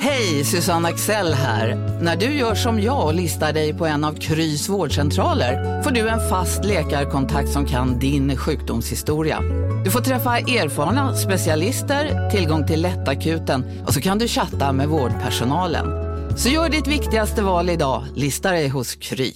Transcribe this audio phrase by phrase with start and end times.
[0.00, 1.74] Hej, Susanne Axel här.
[2.02, 6.08] När du gör som jag och listar dig på en av Krys vårdcentraler får du
[6.08, 9.40] en fast läkarkontakt som kan din sjukdomshistoria.
[9.84, 15.86] Du får träffa erfarna specialister, tillgång till lättakuten och så kan du chatta med vårdpersonalen.
[16.36, 19.32] Så gör ditt viktigaste val idag, lista dig hos Kry.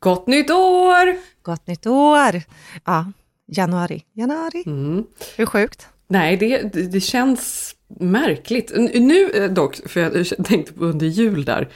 [0.00, 1.16] Gott nytt år!
[1.42, 2.42] Gott nytt år!
[2.84, 3.12] Ja,
[3.46, 4.02] januari.
[4.12, 4.62] Januari.
[4.66, 5.04] Mm.
[5.36, 5.88] Hur sjukt?
[6.10, 6.58] Nej, det,
[6.92, 8.72] det känns märkligt.
[8.94, 11.68] Nu eh, dock, för jag tänkte på under jul där,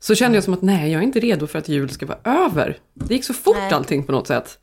[0.00, 2.18] så kände jag som att nej, jag är inte redo för att jul ska vara
[2.24, 2.78] över.
[2.94, 3.72] Det gick så fort nej.
[3.72, 4.58] allting på något sätt.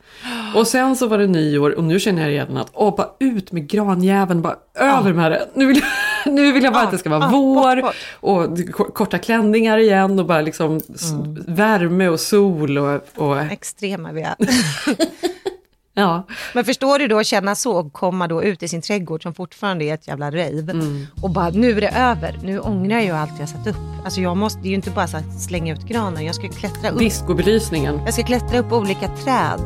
[0.56, 3.52] Och sen så var det nyår och nu känner jag redan att, åh, bara ut
[3.52, 5.48] med granjäveln, bara över med det.
[5.54, 8.58] Nu vill jag, nu vill jag bara att det ska vara vår och
[8.94, 10.80] korta klänningar igen och bara liksom
[11.12, 11.44] mm.
[11.48, 13.02] värme och sol och...
[13.16, 13.42] och...
[13.42, 14.36] Extrema vi är.
[16.00, 16.24] Ja.
[16.54, 19.34] Men förstår du då att känna så och komma då ut i sin trädgård som
[19.34, 21.08] fortfarande är ett jävla rave mm.
[21.22, 23.76] och bara nu är det över, nu ångrar jag ju allt jag satt upp.
[24.04, 26.50] Alltså jag måste, det är ju inte bara så att slänga ut granen, jag ska
[26.50, 27.00] klättra upp.
[27.00, 28.02] Discobelysningen.
[28.06, 29.62] Jag ska klättra upp olika träd.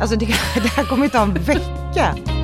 [0.00, 2.35] Alltså det, det här kommer ta en vecka.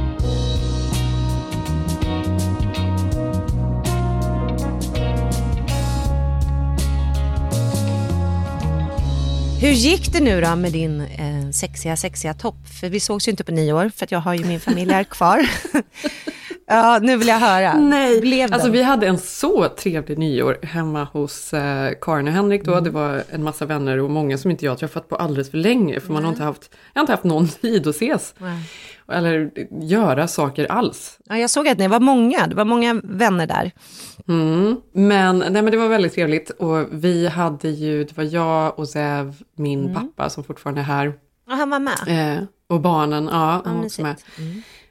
[9.62, 12.56] Hur gick det nu då med din eh, sexiga, sexiga topp?
[12.80, 14.92] För vi sågs ju inte på nio år, för att jag har ju min familj
[14.92, 15.48] här kvar.
[16.66, 17.74] ja, nu vill jag höra.
[17.74, 22.64] Nej, Blev alltså vi hade en så trevlig nyår hemma hos eh, Karin och Henrik
[22.64, 22.72] då.
[22.72, 22.84] Mm.
[22.84, 26.00] Det var en massa vänner och många som inte jag träffat på alldeles för länge.
[26.00, 28.34] För man har inte haft, jag har inte haft någon tid att ses.
[28.38, 28.58] Nej.
[29.12, 29.50] Eller
[29.82, 31.18] göra saker alls.
[31.24, 33.70] Ja, jag såg att det var många, det var många vänner där.
[34.28, 34.76] Mm.
[34.92, 38.88] Men, nej, men det var väldigt trevligt och vi hade ju, det var jag och
[38.88, 39.94] Zev, min mm.
[39.94, 41.14] pappa som fortfarande är här.
[41.46, 42.36] Och han var med?
[42.36, 43.62] Eh, och barnen, ja.
[43.64, 44.16] ja också med.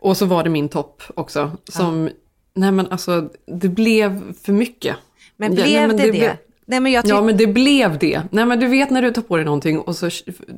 [0.02, 1.52] Och så var det min topp också.
[1.70, 2.14] Som, ja.
[2.54, 4.96] nej men alltså, det blev för mycket.
[5.38, 6.12] Men blev ja, nej, men det det?
[6.12, 8.22] Blev, Nej, men jag ja men det blev det.
[8.32, 10.10] Nej men du vet när du tar på dig någonting och så...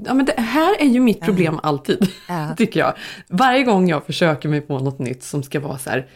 [0.05, 2.07] Ja men det här är ju mitt problem alltid.
[2.29, 2.55] Ja.
[2.57, 2.93] tycker jag.
[3.29, 6.07] Varje gång jag försöker mig på något nytt som ska vara så här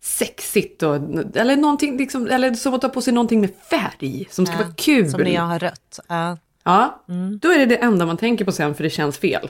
[0.00, 0.94] sexigt och,
[1.34, 4.72] eller någonting, liksom, eller som att ta på sig någonting med färg som ska vara
[4.76, 5.10] kul.
[5.10, 6.00] Som när jag har rött.
[6.64, 7.04] Ja.
[7.08, 7.38] Mm.
[7.38, 9.48] då är det det enda man tänker på sen för det känns fel.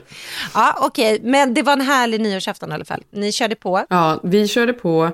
[0.53, 1.31] Ja, okej, okay.
[1.31, 3.03] men det var en härlig nyårsafton i alla fall.
[3.11, 3.85] Ni körde på.
[3.89, 5.11] Ja, vi körde på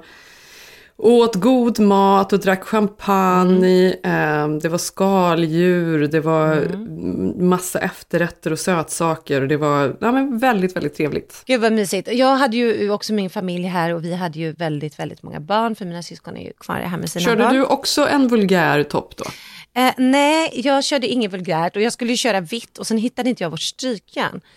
[1.02, 3.94] åt god mat och drack champagne.
[4.04, 4.60] Mm.
[4.60, 7.50] det var skaldjur, det var mm.
[7.50, 9.42] massa efterrätter och sötsaker.
[9.42, 11.44] Och det var ja, men väldigt, väldigt trevligt.
[11.46, 12.10] Gud vad mysigt.
[12.12, 15.76] Jag hade ju också min familj här och vi hade ju väldigt, väldigt många barn.
[15.76, 17.52] För mina syskon är ju kvar här med sina Körde barn.
[17.52, 19.26] Körde du också en vulgär topp då?
[19.74, 23.30] Eh, nej, jag körde inget vulgärt och jag skulle ju köra vitt och sen hittade
[23.30, 24.42] inte jag vårt strykjärn.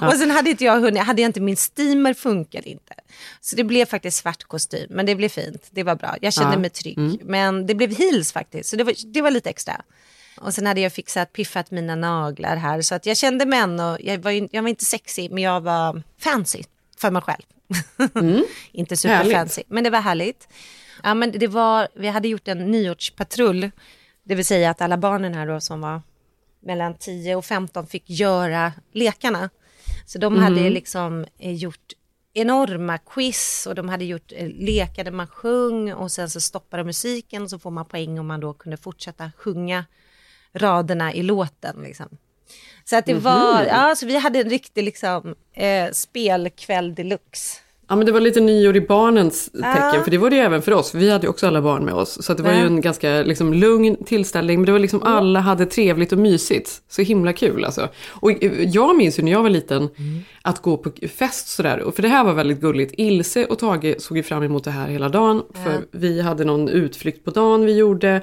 [0.00, 2.94] Och sen hade inte jag hunnit, hade jag inte min steamer funkade inte.
[3.40, 5.68] Så det blev faktiskt svart kostym, men det blev fint.
[5.70, 6.16] Det var bra.
[6.20, 6.58] Jag kände ja.
[6.58, 6.98] mig trygg.
[6.98, 7.18] Mm.
[7.22, 9.82] Men det blev heels faktiskt, så det var, det var lite extra.
[10.40, 12.82] Och sen hade jag fixat, piffat mina naglar här.
[12.82, 16.02] Så att jag kände mig ändå, jag var, jag var inte sexy, men jag var
[16.18, 16.62] fancy
[16.98, 17.42] för mig själv.
[18.14, 18.44] Mm.
[18.72, 20.48] inte superfancy, men det var härligt.
[21.02, 23.70] Ja, men det var, vi hade gjort en nyårspatrull,
[24.22, 26.02] det vill säga att alla barnen här då som var
[26.60, 29.50] mellan 10 och 15 fick göra lekarna.
[30.06, 30.44] Så de mm.
[30.44, 31.92] hade liksom eh, gjort
[32.32, 36.84] enorma quiz och de hade gjort eh, lekar där man sjöng och sen så stoppade
[36.84, 39.84] musiken och så får man poäng om man då kunde fortsätta sjunga
[40.52, 41.82] raderna i låten.
[41.82, 42.18] Liksom.
[42.84, 43.54] Så att det mm -hmm.
[43.54, 47.60] var, ja, så vi hade en riktig liksom, eh, spelkväll deluxe.
[47.88, 50.72] Ja men det var lite nyår i barnens tecken, för det var det även för
[50.72, 50.94] oss.
[50.94, 52.22] Vi hade ju också alla barn med oss.
[52.22, 55.66] Så det var ju en ganska liksom, lugn tillställning, men det var liksom alla hade
[55.66, 56.82] trevligt och mysigt.
[56.88, 57.88] Så himla kul alltså.
[58.08, 60.22] Och eh, jag minns ju när jag var liten, mm.
[60.42, 61.92] att gå på fest sådär.
[61.94, 62.94] För det här var väldigt gulligt.
[62.96, 65.42] Ilse och Tage såg ju fram emot det här hela dagen.
[65.64, 68.22] För vi hade någon utflykt på dagen vi gjorde.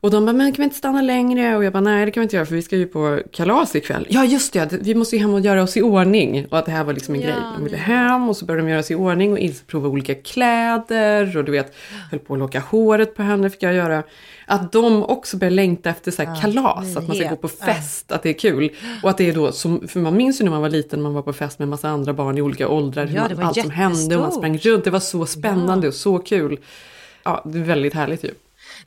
[0.00, 1.56] Och de bara, men kan vi inte stanna längre?
[1.56, 3.76] Och jag bara, nej det kan vi inte göra för vi ska ju på kalas
[3.76, 4.06] ikväll.
[4.10, 6.46] Ja just det, vi måste ju hem och göra oss i ordning.
[6.50, 7.36] Och att det här var liksom en ja, grej.
[7.56, 10.14] De ville hem och så började de göra sig i ordning och Ilse prova olika
[10.14, 11.36] kläder.
[11.36, 11.74] Och du vet,
[12.10, 14.02] höll på att locka håret på henne fick jag göra.
[14.46, 18.12] Att de också börjar längta efter så här kalas, att man ska gå på fest,
[18.12, 18.70] att det är kul.
[19.02, 21.14] Och att det är då, som, för man minns ju när man var liten, man
[21.14, 23.10] var på fest med en massa andra barn i olika åldrar.
[23.14, 24.84] Ja, man, allt som hände och man sprang runt.
[24.84, 25.88] Det var så spännande ja.
[25.88, 26.58] och så kul.
[27.22, 28.30] Ja, det är väldigt härligt ju.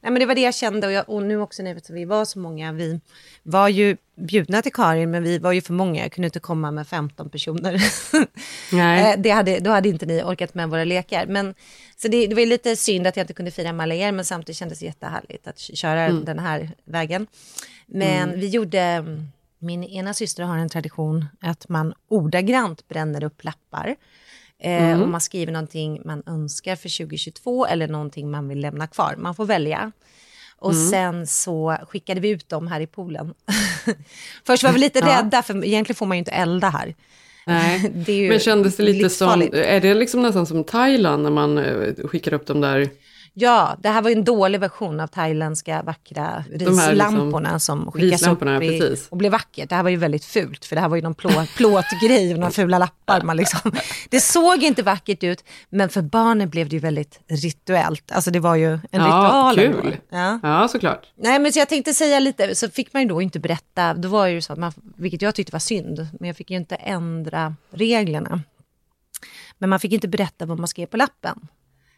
[0.02, 2.26] Nej, men det var det jag kände och, jag, och nu också när vi var
[2.26, 3.00] så många, vi
[3.44, 6.72] var ju bjudna till Karin men vi var ju för många, jag kunde inte komma
[6.72, 7.82] med 15 personer.
[8.72, 9.14] Nej.
[9.14, 11.26] Eh, det hade, då hade inte ni orkat med våra lekar.
[11.26, 11.56] Men,
[11.98, 14.26] så det, det var lite synd att jag inte kunde fira med alla er men
[14.26, 16.26] samtidigt kändes det jättehärligt att köra Mm.
[16.26, 17.28] den här vägen.
[17.86, 19.06] Men vi gjorde,
[19.60, 23.96] min ena syster har en tradition att man ordagrant bränner upp lappar.
[24.62, 25.02] Eh, Mm.
[25.02, 29.16] Och man skriver någonting man önskar för 2022 eller någonting man vill lämna kvar.
[29.18, 29.92] Man får välja.
[30.58, 30.90] Och Mm.
[30.90, 33.34] sen så skickade vi ut dem här i poolen.
[34.46, 36.96] Först var vi lite rädda, för egentligen får man ju inte elda här.
[37.46, 37.92] Nej.
[38.30, 42.34] Men kändes det lite som, är det liksom nästan som Thailand när man eh, skickar
[42.34, 42.90] upp de där,
[43.34, 48.28] Ja, det här var ju en dålig version av thailändska vackra liksom rislamporna som skickas
[48.28, 49.70] upp i, och blev vackert.
[49.70, 52.40] Det här var ju väldigt fult, för det här var ju någon plå, plåtgrej och
[52.40, 53.22] några fula lappar.
[53.22, 53.72] Man liksom.
[54.10, 58.12] Det såg inte vackert ut, men för barnen blev det ju väldigt rituellt.
[58.12, 59.56] Alltså det var ju en Ja, ritual.
[59.56, 59.98] kul.
[60.10, 60.40] Ja.
[60.44, 61.08] ja såklart.
[61.16, 64.10] Nej, men så jag tänkte säga lite, så fick man ju då inte berätta, då
[64.10, 66.76] var ju så att man, vilket jag tyckte var synd, men jag fick ju inte
[66.76, 68.42] ändra reglerna.
[69.58, 71.48] Men man fick inte berätta vad man skrev på lappen.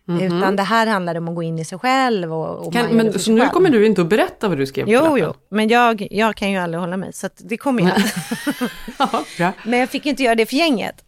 [0.08, 3.14] Utan det här handlade om att gå in i sig själv och, och Kan, men,
[3.14, 3.52] så sig nu själv.
[3.52, 5.18] kommer du inte att berätta vad du skrev på Jo, lappen?
[5.20, 8.02] jo, men jag, jag kan ju aldrig hålla mig, så det kommer jag.
[9.38, 9.54] Ja.
[9.66, 11.04] Men jag fick inte göra det för gänget.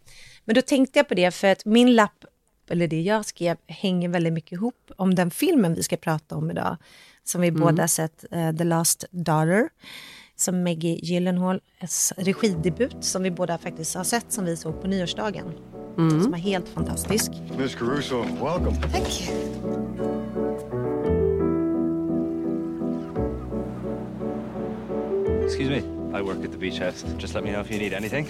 [0.46, 2.26] Men då tänkte jag på det, för att min lapp,
[2.70, 6.52] eller det jag skrev, hänger väldigt mycket ihop om den filmen vi ska prata om
[6.52, 6.78] idag.
[7.24, 9.70] Som vi båda sett, eh, The Last Daughter.
[10.44, 15.46] Som Maggie Gyllenhaals regidebut, som vi båda faktiskt har sett, som vi såg på nyårsdagen.
[15.96, 17.32] Som var helt fantastisk.
[17.58, 18.78] Miss Caruso, welcome.
[18.92, 19.30] Tack.
[25.46, 25.82] Excuse me.
[26.20, 27.06] I work at the beach house.
[27.20, 28.28] Just let me know if you need anything.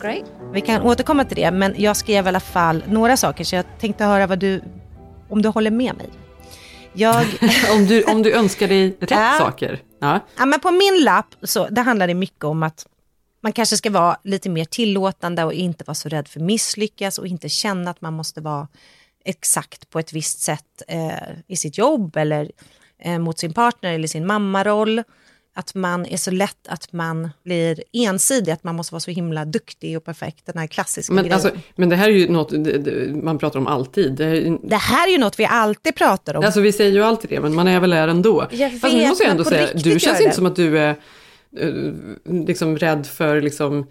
[0.00, 0.24] Great.
[0.52, 3.64] Vi kan återkomma till det, men jag skrev i alla fall några saker, så jag
[3.78, 4.62] tänkte höra vad du,
[5.28, 6.10] om du håller med mig.
[6.96, 7.26] Jag...
[7.72, 9.34] om, du, om du önskar dig rätt Ja.
[9.38, 9.82] saker.
[10.00, 10.20] Ja.
[10.38, 12.86] Ja, men på min lapp så det handlar det mycket om att
[13.42, 17.26] man kanske ska vara lite mer tillåtande och inte vara så rädd för misslyckas och
[17.26, 18.68] inte känna att man måste vara
[19.24, 21.10] exakt på ett visst sätt eh,
[21.46, 22.50] i sitt jobb eller
[22.98, 25.02] eh, mot sin partner eller sin mammaroll.
[25.58, 29.44] Att man är så lätt att man blir ensidig, att man måste vara så himla
[29.44, 31.34] duktig och perfekt, den här klassiska Men, grejen.
[31.34, 32.52] alltså, men det här är ju något
[33.22, 34.12] man pratar om alltid.
[34.12, 36.44] Det är, det här är ju något vi alltid pratar om.
[36.44, 38.46] Alltså vi säger ju alltid det, men man är väl där ändå.
[38.50, 40.96] Jag Fast nu vet, måste jag ändå säga, du känns inte som att du är
[41.56, 41.68] eh,
[42.46, 43.86] liksom rädd för liksom,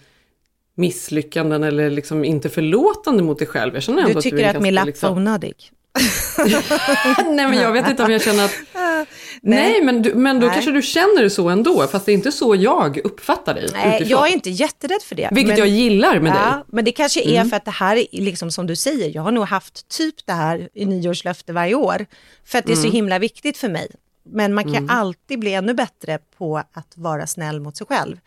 [0.76, 3.74] misslyckanden eller liksom inte förlåtande mot dig själv.
[3.74, 5.72] Jag känner ändå du att tycker du är att min lapp var liksom, onödig.
[7.26, 8.56] Nej men jag vet inte om jag känner att...
[9.42, 10.54] Nej, men, du, men då Nej.
[10.54, 13.96] kanske du känner det så ändå, fast det är inte så jag uppfattar dig Nej,
[13.96, 14.10] utifrån.
[14.10, 15.30] jag är inte jätterädd för det.
[15.32, 16.42] Vilket men- jag gillar med dig.
[16.46, 19.22] Ja, men det kanske är för att det här är liksom som du säger, jag
[19.22, 22.06] har nog haft typ det här i nyårslöfte varje år.
[22.46, 23.88] För att det är så himla viktigt för mig.
[24.30, 28.18] Men man kan alltid bli ännu bättre på att vara snäll mot sig själv.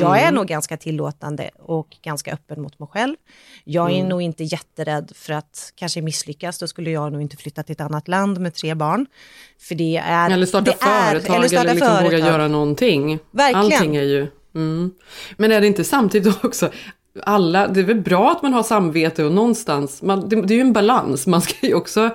[0.00, 3.16] Jag är nog ganska tillåtande och ganska öppen mot mig själv.
[3.64, 6.58] Jag är nog inte jätterädd för att kanske misslyckas.
[6.58, 9.06] Då skulle jag nog inte flytta till ett annat land med tre barn.
[9.60, 10.30] För det är...
[10.30, 12.28] Eller starta det är- företag eller, starta liksom våga företag.
[12.28, 13.18] göra någonting.
[13.30, 13.64] Verkligen.
[13.72, 14.26] Allting är ju...
[14.54, 14.90] Mm.
[15.36, 16.70] Men är det inte samtidigt också,
[17.22, 20.56] alla, det är väl bra att man har samvete och någonstans, man, det, det är
[20.56, 22.10] ju en balans, man ska ju också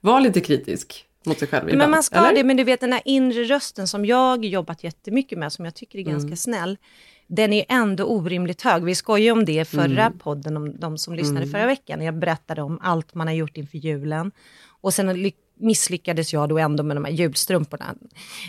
[0.00, 1.78] vara lite kritisk mot sig själv ibland.
[1.78, 2.32] Men man ska eller?
[2.34, 5.74] det, men du vet den här inre rösten som jag jobbat jättemycket med, som jag
[5.74, 6.36] tycker är ganska Mm.
[6.36, 6.76] snäll,
[7.26, 8.84] den är ändå orimligt hög.
[8.84, 10.18] Vi skojade om det i förra Mm.
[10.18, 12.02] podden, om de som lyssnade förra veckan.
[12.02, 14.32] Jag berättade om allt man har gjort inför julen.
[14.80, 17.94] Och sen ly- misslyckades jag då ändå med de här julstrumporna.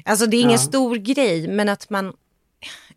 [0.06, 0.58] Alltså det är ingen Ja.
[0.58, 2.14] stor grej, men att man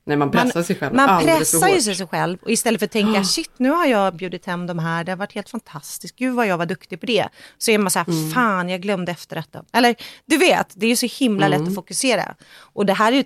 [0.05, 2.91] Nej, man pressar man, sig själv man pressar ju sig själv och istället för att
[2.93, 6.35] tänka shit nu har jag bjudit hem de här, det har varit helt fantastiskt, gud
[6.35, 7.29] vad jag var duktig på det.
[7.59, 8.31] Så är man så här, Mm.
[8.31, 9.65] fan jag glömde efterrätten.
[9.73, 9.95] Eller
[10.27, 11.69] du vet, det är ju så himla lätt Mm.
[11.69, 12.35] att fokusera.
[12.59, 13.25] Och det här är ju,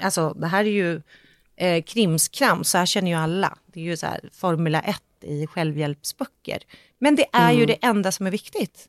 [0.00, 1.02] alltså, det här är ju
[1.60, 3.58] eh, krimskram, så här känner ju alla.
[3.66, 6.58] Det är ju så här Formula 1 i självhjälpsböcker.
[6.98, 8.88] Men det är ju det enda som är viktigt.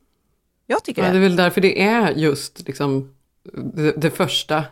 [0.68, 1.10] Jag tycker Mm.
[1.10, 1.20] Ja, det.
[1.20, 3.16] det är väl därför det är just liksom,
[3.74, 4.64] det, det första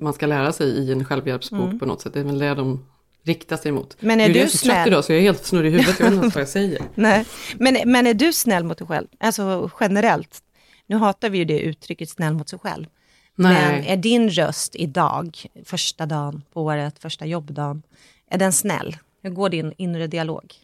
[0.00, 2.14] man ska lära sig i en självhjälpsbok på något sätt.
[2.14, 2.86] Det är väl det de
[3.22, 4.02] riktar sig mot.
[4.02, 4.08] Mm.
[4.08, 4.88] Men är Gud, du jag är så trött snäll?
[4.88, 6.82] idag så jag är helt snurrig i huvudet, jag vet inte ens vad jag säger.
[6.94, 7.24] Nej.
[7.58, 9.06] Men, men är du snäll mot dig själv?
[9.20, 10.40] Alltså generellt.
[10.86, 12.86] Nu hatar vi ju det uttrycket snäll mot sig själv.
[13.34, 13.88] Men Nej.
[13.88, 17.82] är din röst idag, första dagen på året, första jobbdagen,
[18.30, 18.96] är den snäll?
[19.22, 20.54] Hur går din inre dialog?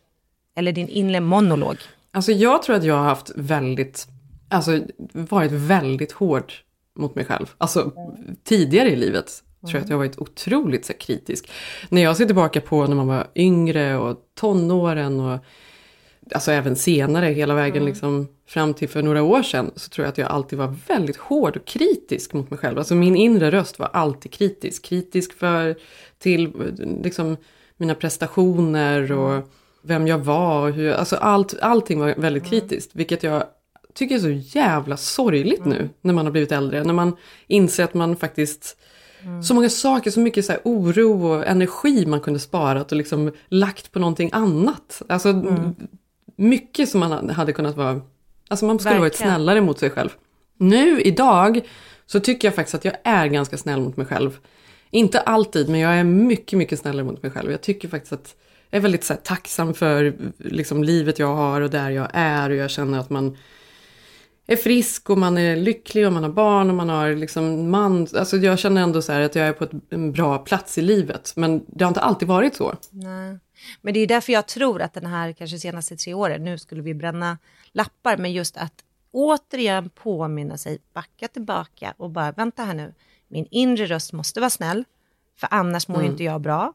[0.54, 1.76] Eller din inre monolog?
[2.10, 4.06] Alltså jag tror att jag har haft väldigt,
[4.48, 4.80] alltså
[5.12, 6.52] varit väldigt hård
[6.94, 7.54] mot mig själv.
[7.58, 7.92] Alltså
[8.44, 11.50] tidigare i livet tror jag att jag har varit otroligt så kritisk.
[11.88, 15.44] När jag ser tillbaka på när man var yngre och tonåren och
[16.34, 20.12] alltså även senare, hela vägen liksom fram till för några år sedan, så tror jag
[20.12, 22.78] att jag alltid var väldigt hård och kritisk mot mig själv.
[22.78, 24.84] Alltså min inre röst var alltid kritisk.
[24.84, 25.76] Kritisk för,
[26.18, 26.52] till
[27.02, 27.36] liksom
[27.76, 29.48] mina prestationer och
[29.82, 30.68] vem jag var.
[30.68, 33.44] Och hur, alltså allt, allting var väldigt kritiskt, vilket jag
[33.94, 36.84] tycker är så jävla sorgligt nu när man har blivit äldre.
[36.84, 37.16] När man
[37.46, 38.76] inser att man faktiskt
[39.42, 43.92] Så många saker, så mycket så oro och energi man kunde sparat och liksom lagt
[43.92, 45.02] på någonting annat.
[45.08, 45.42] Alltså
[46.38, 48.00] mycket som man hade kunnat vara,
[48.48, 49.32] alltså man skulle varit Verkligen.
[49.32, 50.10] snällare mot sig själv.
[50.56, 51.60] Nu idag
[52.06, 54.38] så tycker jag faktiskt att jag är ganska snäll mot mig själv.
[54.90, 57.50] Inte alltid, men jag är mycket, mycket snällare mot mig själv.
[57.50, 58.36] Jag tycker faktiskt att
[58.70, 62.50] jag är väldigt så här, tacksam för liksom, livet jag har och där jag är
[62.50, 63.36] och jag känner att man
[64.46, 68.06] är frisk och man är lycklig och man har barn och man har liksom man.
[68.16, 71.32] Alltså jag känner ändå så att jag är på ett, en bra plats i livet.
[71.36, 72.74] Men det har inte alltid varit så.
[72.90, 73.38] Nej.
[73.80, 76.82] Men det är därför jag tror att den här kanske senaste tre åren, nu skulle
[76.82, 77.38] vi bränna
[77.72, 82.94] lappar, men just att återigen påminna sig, backa tillbaka och bara vänta här nu,
[83.28, 84.84] min inre röst måste vara snäll,
[85.36, 86.72] för annars mår ju inte jag bra.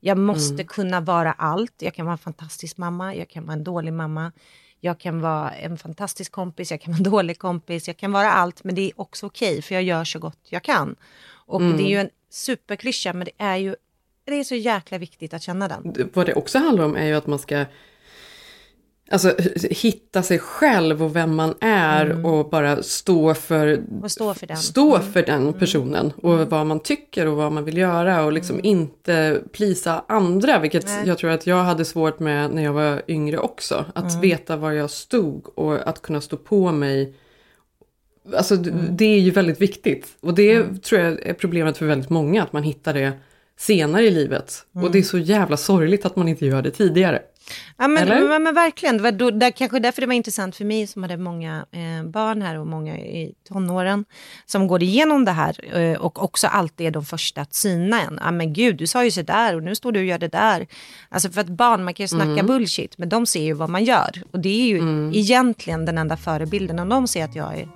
[0.00, 1.74] Jag måste kunna vara allt.
[1.78, 4.32] Jag kan vara en fantastisk mamma, jag kan vara en dålig mamma,
[4.80, 8.30] jag kan vara en fantastisk kompis, jag kan vara en dålig kompis, jag kan vara
[8.30, 10.96] allt, men det är också okej, för jag gör så gott jag kan.
[11.28, 13.76] Och det är ju en superklyscha, men det är ju
[14.30, 16.10] det är så jäkla viktigt att känna den.
[16.14, 17.64] Vad det också handlar om är ju att man ska
[19.10, 19.34] Alltså
[19.70, 24.56] hitta sig själv och vem man är och bara stå för, Och stå för den.
[24.56, 26.12] stå för den personen.
[26.16, 30.58] Och vad man tycker och vad man vill göra och liksom inte plisa andra.
[30.58, 31.02] Vilket Nej.
[31.06, 33.84] jag tror att jag hade svårt med när jag var yngre också.
[33.94, 37.14] Att veta var jag stod och att kunna stå på mig.
[38.36, 40.16] Alltså det är ju väldigt viktigt.
[40.20, 42.42] Och det tror jag är problemet för väldigt många.
[42.42, 43.12] Att man hittar det
[43.58, 44.66] senare i livet.
[44.74, 47.22] Och det är så jävla sorgligt att man inte gör det tidigare.
[47.76, 50.64] Ja, men, men, men verkligen, det var då, där, kanske därför det var intressant för
[50.64, 54.04] mig som hade många eh, barn här och många i tonåren
[54.46, 58.20] som går igenom det här eh, och också alltid är de första att syna en.
[58.24, 60.28] Ja men gud, du sa ju så där och nu står du och gör det
[60.28, 60.66] där.
[61.08, 63.84] Alltså för att barn, man kan ju snacka bullshit, men de ser ju vad man
[63.84, 64.22] gör.
[64.30, 66.78] Och det är ju egentligen den enda förebilden.
[66.78, 67.68] Om de ser att jag är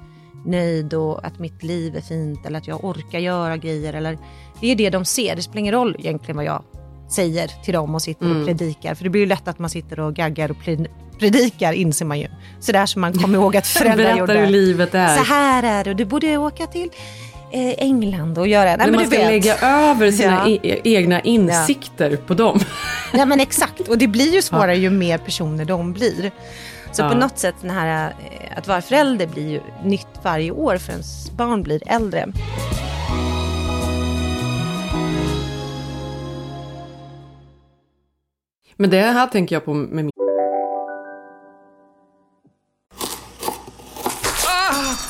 [0.46, 3.94] nöjd och att mitt liv är fint eller att jag orkar göra grejer.
[3.94, 4.18] Eller,
[4.60, 6.62] det är det de ser, det spelar ingen roll egentligen vad jag
[7.10, 8.94] säger till dem och sitter och predikar.
[8.94, 10.86] För det blir ju lätt att man sitter och gaggar och pred-
[11.18, 12.26] predikar inser man ju.
[12.60, 14.32] Så där som man kommer ihåg att föräldrar gjorde.
[14.38, 15.16] hur livet är.
[15.16, 16.88] Så här är det och du borde åka till
[17.52, 18.64] eh, England och göra...
[18.64, 19.28] Nej, Men men man du ska vet.
[19.28, 20.58] lägga över sina Ja.
[20.62, 22.60] e- egna insikter på dem.
[23.12, 26.30] Ja men exakt, och det blir ju svårare ju mer personer de blir.
[26.92, 27.08] Så Ja.
[27.08, 30.92] på något sätt, den här, eh, att vara förälder blir ju nytt varje år för
[30.92, 32.26] ens barn blir äldre.
[38.80, 40.10] Men det här tänker jag på med min...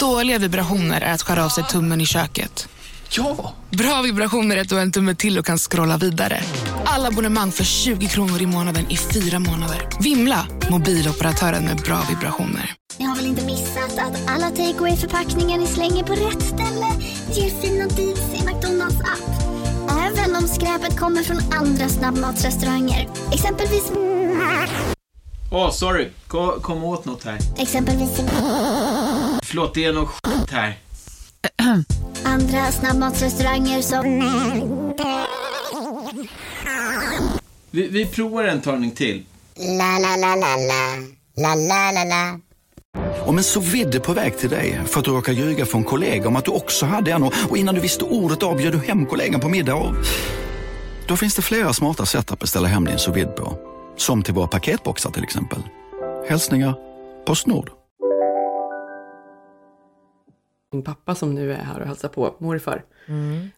[0.01, 2.69] Dåliga vibrationer är att skära av sig tummen i köket.
[3.11, 3.55] Ja!
[3.71, 6.41] Bra vibrationer är att du har en tumme till och kan scrolla vidare.
[6.85, 9.89] Alla abonnemang för 20 kronor i månaden i fyra månader.
[10.01, 10.47] Vimla!
[10.71, 12.75] Mobiloperatören med bra vibrationer.
[12.99, 16.87] Ni har väl inte missat att alla takeaway förpackningar ni slänger på rätt ställe
[17.33, 19.50] ger fina deals i McDonalds app.
[20.31, 23.09] Även om skräpet kommer från andra snabbmatsrestauranger.
[23.33, 23.93] Exempelvis...
[25.53, 26.09] Åh, sorry.
[26.29, 27.39] Kom, kom åt något här.
[27.59, 28.11] Exempelvis...
[29.43, 30.79] Förlåt, det är något skit här.
[32.25, 34.05] Andra snabbmatsrestauranger som...
[37.71, 39.25] Vi, vi provar en talning till.
[39.57, 40.97] La, la, la, la, la.
[41.37, 42.41] La, la, la, la.
[43.27, 46.29] Om en så vidde på väg till dig för att du råkar ljuga från kollega
[46.29, 49.41] om att du också hade en och innan du visste ordet av du hem kollegan
[49.41, 49.95] på middag och...
[51.09, 53.59] Då finns det flera smarta sätt att beställa hem din sous på.
[53.97, 55.59] Som till våra paketboxar till exempel.
[56.29, 56.75] Hälsningar
[57.27, 57.71] Postnord.
[60.73, 62.85] min pappa som nu är här och hälsar på, morfar.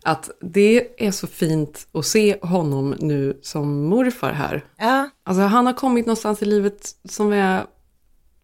[0.02, 4.64] Att det är så fint att se honom nu som morfar här.
[4.78, 7.66] Ja, Alltså han har kommit någonstans i livet som är...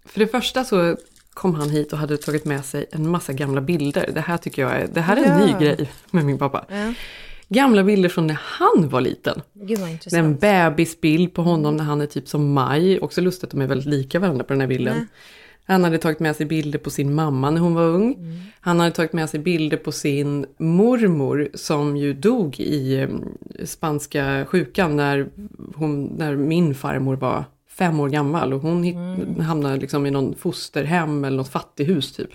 [0.09, 0.97] För det första så
[1.35, 4.11] kom han hit och hade tagit med sig en massa gamla bilder.
[4.15, 5.47] Det här tycker jag är, det här är en Ja.
[5.47, 6.65] ny grej med min pappa.
[7.49, 9.41] Gamla bilder från när han var liten.
[9.55, 10.41] gud vad är en intressant.
[10.41, 13.01] bebisbild på honom när han är typ som Maj.
[13.01, 15.09] Också lustigt att de är väldigt lika varandra på den här bilden.
[15.65, 18.17] Han hade tagit med sig bilder på sin mamma när hon var ung.
[18.61, 23.09] Han hade tagit med sig bilder på sin mormor som ju dog i eh,
[23.65, 25.29] spanska sjukan när,
[25.75, 27.45] hon, när min farmor var
[27.79, 28.53] fem år gammal.
[28.53, 28.97] Och hon hit,
[29.47, 32.31] hamnade liksom i någon fosterhem eller något fattighus typ.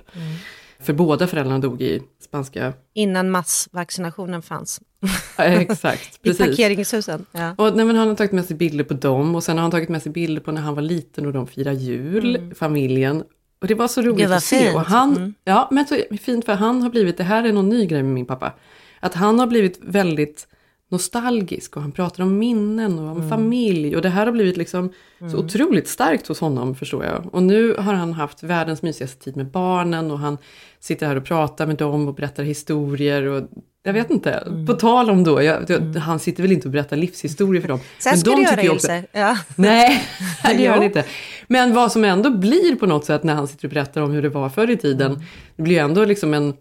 [0.79, 2.73] För båda föräldrarna dog i spanska...
[2.93, 4.81] Innan massvaccinationen fanns.
[5.37, 6.47] Ja, exakt, I precis.
[6.47, 7.25] parkeringshusen.
[7.31, 7.55] Ja.
[7.57, 9.71] Och, nej, men han har tagit med sig bilder på dem och sen har han
[9.71, 13.23] tagit med sig bilder på när han var liten och de firar jul, familjen.
[13.61, 14.29] Och det var så roligt Mm.
[14.29, 14.57] Var att se.
[14.59, 14.75] fint.
[14.75, 15.33] Och han, Mm.
[15.43, 18.13] Ja, men så fint för han har blivit, det här är någon ny grej med
[18.13, 18.53] min pappa,
[18.99, 20.47] att han har blivit väldigt
[20.93, 23.29] nostalgisk och han pratar om minnen och om Mm.
[23.29, 25.39] familj och det här har blivit liksom så Mm.
[25.39, 27.29] otroligt starkt hos honom förstår jag.
[27.35, 30.37] Och nu har han haft världens mysigaste tid med barnen och han
[30.79, 33.43] sitter här och pratar med dem och berättar historier och
[33.85, 34.65] jag vet inte, Mm.
[34.65, 37.79] på tal om då, jag, jag, han sitter väl inte och berättar livshistorier för dem.
[37.99, 39.03] Sen ska de du göra också- Ilse.
[39.11, 39.37] Ja.
[39.55, 40.03] Nej,
[40.43, 41.05] det gör han inte.
[41.47, 44.21] Men vad som ändå blir på något sätt när han sitter och berättar om hur
[44.21, 45.23] det var förr i tiden, Mm.
[45.55, 46.53] det blir ju ändå liksom en,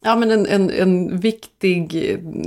[0.00, 1.90] ja, men en, en, en viktig,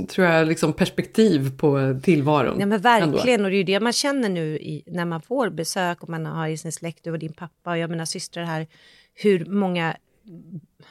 [0.08, 2.60] tror jag, liksom perspektiv på tillvaron.
[2.60, 2.82] Ja, men ändå.
[2.82, 6.08] verkligen, och det är ju det man känner nu i, när man får besök och
[6.08, 8.66] man har i sin släkt, du och din pappa och jag mina systrar här,
[9.14, 9.96] hur många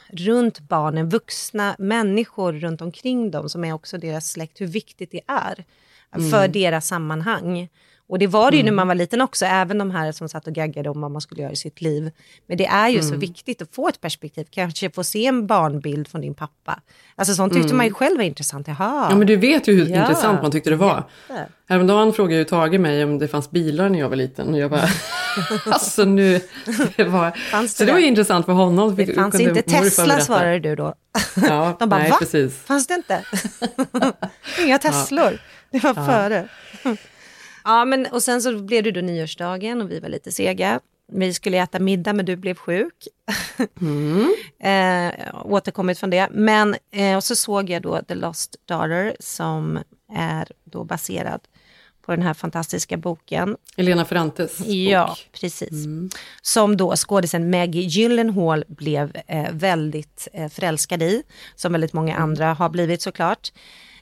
[0.08, 5.20] runt barnen, vuxna människor runt omkring dem som är också deras släkt, hur viktigt det
[5.26, 5.64] är
[6.30, 6.52] för Mm.
[6.52, 7.68] deras sammanhang.
[8.08, 8.74] Och det var det ju Mm.
[8.74, 11.20] när man var liten också, även de här som satt och gaggade om vad man
[11.20, 12.10] skulle göra i sitt liv.
[12.46, 13.20] Men det är ju så Mm.
[13.20, 16.80] viktigt att få ett perspektiv, kanske få se en barnbild från din pappa.
[17.16, 17.76] Alltså sånt tyckte Mm.
[17.76, 18.68] man ju själv var intressant.
[18.68, 19.06] Jaha.
[19.10, 20.00] Ja men du vet ju hur Ja.
[20.02, 21.04] intressant man tyckte det var.
[21.28, 21.46] Jätte.
[21.68, 24.70] Häromdagen frågade ju Tage mig om det fanns bilar när jag var liten och jag
[24.70, 24.88] bara,
[25.66, 26.40] alltså nu,
[26.96, 28.96] det var, Fanns det så det var ju intressant för honom.
[28.96, 30.94] Det fanns inte Tesla svarade du då.
[31.48, 32.16] Ja, De bara, nej, va?
[32.18, 32.56] precis.
[32.64, 33.24] Fanns det inte?
[34.64, 35.38] Inga Teslor.
[35.70, 36.06] Det var Ja.
[36.06, 36.48] före.
[37.64, 40.80] Ja, men och sen så blev det då nyårsdagen och vi var lite sega.
[41.12, 43.08] Vi skulle äta middag men du blev sjuk.
[43.80, 44.34] Mm.
[44.62, 46.28] eh, återkommit från det.
[46.32, 49.78] Men eh, och så såg jag då The Lost Daughter som
[50.14, 51.40] är då baserad
[52.02, 53.56] på den här fantastiska boken.
[53.76, 55.28] Elena Ferrantes Ja, bok.
[55.40, 55.84] precis.
[56.42, 61.22] Som då skådisen Maggie Gyllenhaal blev eh, väldigt eh, förälskad i.
[61.56, 63.52] Som väldigt många andra har blivit såklart.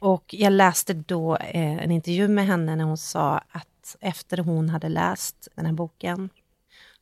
[0.02, 4.68] Och jag läste då eh, en intervju med henne när hon sa att efter hon
[4.68, 6.30] hade läst den här boken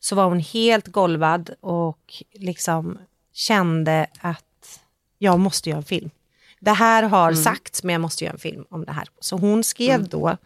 [0.01, 2.99] så var hon helt golvad och liksom
[3.33, 4.81] kände att
[5.19, 6.11] jag måste göra en film.
[6.59, 9.09] Det här har sagts men jag måste göra en film om det här.
[9.21, 10.37] Så hon skrev då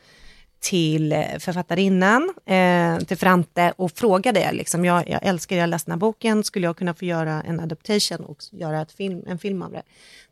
[0.64, 5.92] till eh, författarinnan, eh, till Frante och frågade, liksom, jag, jag älskar, jag läst den
[5.92, 9.62] här boken, skulle jag kunna få göra en adaptation och göra ett film, en film
[9.62, 9.82] av det?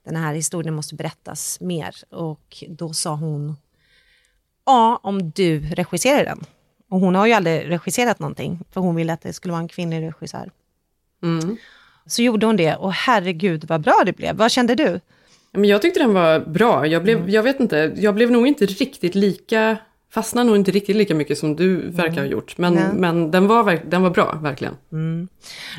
[0.05, 1.95] Den här historien måste berättas mer.
[2.11, 3.57] Och då sa hon,
[4.67, 6.41] ja, om du regisserar den.
[6.89, 9.69] Och hon har ju aldrig regisserat någonting, för hon ville att det skulle vara en
[9.69, 10.51] kvinnlig regissör.
[11.23, 11.57] Mm.
[12.07, 14.37] Så gjorde hon det och herregud vad bra det blev.
[14.37, 15.01] Vad kände du?
[15.53, 16.87] Men jag tyckte den var bra.
[16.87, 19.77] Jag blev, jag vet inte, jag blev nog inte riktigt lika,
[20.15, 22.59] fastnade nog inte riktigt lika mycket som du verkar ha gjort.
[22.59, 22.85] Men, Nej.
[22.95, 24.75] men den, var, den var bra, verkligen.
[24.93, 25.29] Mm.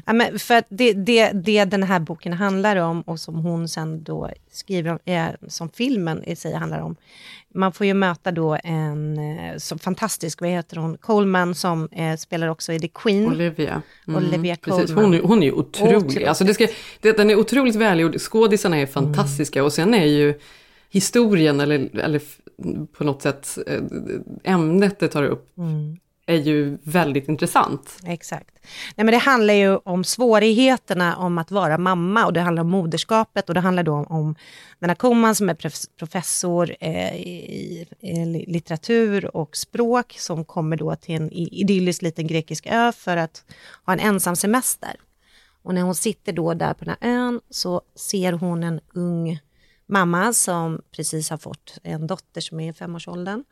[0.06, 4.04] Ja, men för det, det, det den här boken handlar om och som hon sen
[4.04, 6.96] då skriver om, eh, som filmen i sig handlar om.
[7.56, 12.16] Man får ju möta då en eh, så fantastisk, vad heter hon, Coleman som eh,
[12.18, 13.28] spelar också i The Queen.
[13.28, 13.82] Olivia.
[14.08, 14.86] Mm, Olivia precis.
[14.86, 15.04] Colman.
[15.06, 15.98] Hon, är- hon är ju otrolig.
[15.98, 16.24] Otrolig.
[16.26, 16.68] Alltså det ska,
[17.02, 18.18] det, den är otroligt välgjord.
[18.20, 20.40] Skådisarna är fantastiska och sen är ju
[20.90, 22.22] historien eller, eller
[22.94, 23.82] på något sätt eh,
[24.44, 25.98] ämnet det tar upp Mm.
[26.26, 27.98] är ju väldigt intressant.
[28.06, 28.50] Exakt.
[28.96, 32.70] Nej, men det handlar ju om svårigheterna om att vara mamma och det handlar om
[32.70, 34.36] moderskapet och det handlar då om, om
[34.80, 40.46] den här Koman som är prof- professor eh, i, i li- litteratur och språk som
[40.46, 43.44] kommer då till en idyllisk liten grekisk ö för att
[43.86, 44.92] ha en ensam semester.
[45.64, 49.40] Och när hon sitter då där på den här ön så ser hon en ung
[49.94, 53.44] mamma som precis har fått en dotter som är i femårsåldern.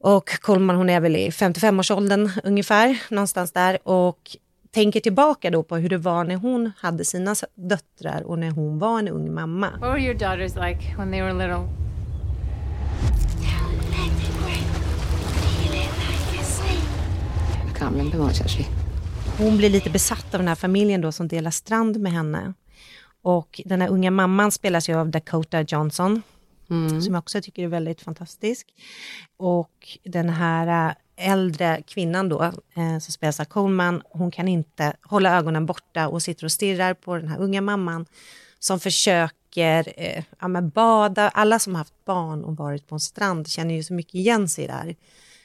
[0.00, 3.88] Och Coleman hon är väl i 55-årsåldern ungefär, någonstans där.
[3.88, 4.36] Och
[4.70, 8.78] tänker tillbaka då på hur det var när hon hade sina döttrar och när hon
[8.78, 9.70] var en ung mamma.
[9.70, 11.86] What were your daughters like when they were little?
[19.38, 22.54] Hon blir lite besatt av den här familjen då som delar strand med henne.
[23.26, 26.22] Och den här unga mamman spelas ju av Dakota Johnson,
[27.02, 28.66] som jag också tycker är väldigt fantastisk.
[29.36, 34.96] Och den här äh, äldre kvinnan då, eh, som spelas av Coleman, hon kan inte
[35.02, 38.06] hålla ögonen borta och sitter och stirrar på den här unga mamman
[38.58, 41.28] som försöker eh, ja, bada.
[41.28, 44.48] Alla som har haft barn och varit på en strand känner ju så mycket igen
[44.48, 44.96] sig där.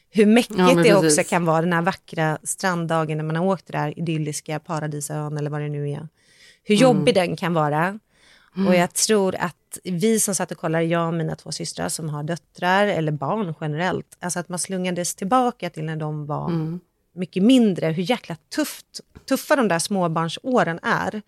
[0.09, 3.67] Hur mäckigt Ja, det också kan vara den här vackra stranddagen när man har åkt
[3.67, 6.07] det här idylliska paradisön eller vad det nu är.
[6.63, 6.81] Hur Mm.
[6.97, 7.99] jobbig den kan vara.
[8.55, 8.67] Mm.
[8.67, 12.09] Och jag tror att vi som satt och kollade, jag och mina två systrar som
[12.09, 16.79] har döttrar eller barn generellt, alltså att man slungades tillbaka till när de var Mm.
[17.15, 18.85] mycket mindre, hur jäkla tufft,
[19.29, 21.21] tuffa de där småbarnsåren är.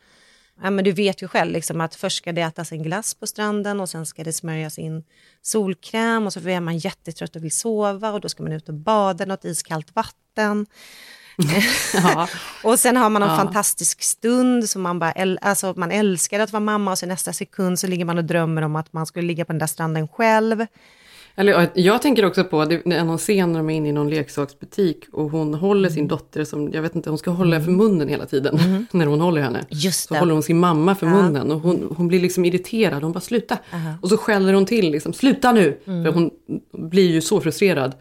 [0.63, 3.27] ja, men du vet ju själv liksom, att först ska det ätas en glass på
[3.27, 5.03] stranden och sen ska det smörjas in
[5.41, 8.75] solkräm och så är man jättetrött och vill sova och då ska man ut och
[8.75, 10.65] bada något iskallt vatten.
[11.93, 12.27] Ja.
[12.63, 13.37] och sen har man en Ja.
[13.37, 17.33] fantastisk stund som man bara äl- alltså man älskar att vara mamma och sen nästa
[17.33, 20.07] sekund så ligger man och drömmer om att man skulle ligga på den där stranden
[20.07, 20.65] själv.
[21.35, 24.09] Eller, jag tänker också på, det är någon scen när de är inne i någon
[24.09, 28.07] leksaksbutik och hon håller sin dotter som, jag vet inte, hon ska hålla för munnen
[28.07, 29.65] hela tiden när hon håller henne.
[29.69, 30.19] Just Så det.
[30.19, 31.13] håller hon sin mamma för Ja.
[31.13, 33.57] munnen och hon, hon blir liksom irriterad, hon bara sluta.
[34.01, 35.79] Och så skäller hon till, liksom, sluta nu!
[35.85, 36.31] För hon
[36.89, 37.93] blir ju så frustrerad.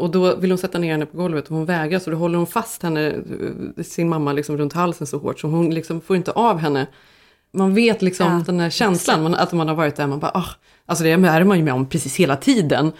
[0.00, 2.38] Och då vill hon sätta ner henne på golvet och hon vägrar så då håller
[2.38, 6.16] hon fast henne, eh, sin mamma liksom runt halsen så hårt så hon liksom får
[6.16, 6.86] inte av henne.
[7.52, 10.30] Man vet liksom Ja, den här känslan, man, att man har varit där, man bara,
[10.34, 10.48] ah,
[10.86, 12.92] alltså det är man ju med om precis hela tiden.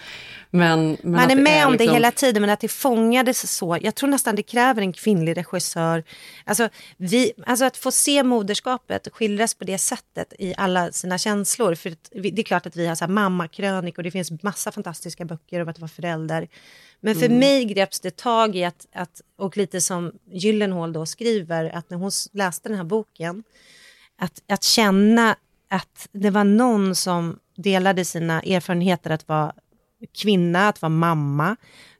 [0.53, 3.55] Men, men Man är det med om det liksom- hela tiden men att det fångades
[3.57, 3.77] så.
[3.81, 6.03] Jag tror nästan det kräver en kvinnlig regissör.
[6.45, 11.75] Alltså, vi, alltså att få se moderskapet skildras på det sättet i alla sina känslor.
[11.75, 15.61] För det är klart att vi har så här mammakrönikor, det finns massa fantastiska böcker
[15.61, 16.47] om att vara förälder.
[17.01, 17.39] Men för Mm.
[17.39, 21.97] mig greps det tag i att, att, och lite som Gyllenhaal då skriver, att när
[21.97, 23.43] hon läste den här boken,
[24.19, 25.35] att, att känna
[25.69, 29.53] att det var någon som delade sina erfarenheter att vara
[30.21, 31.55] kvinna, att vara mamma,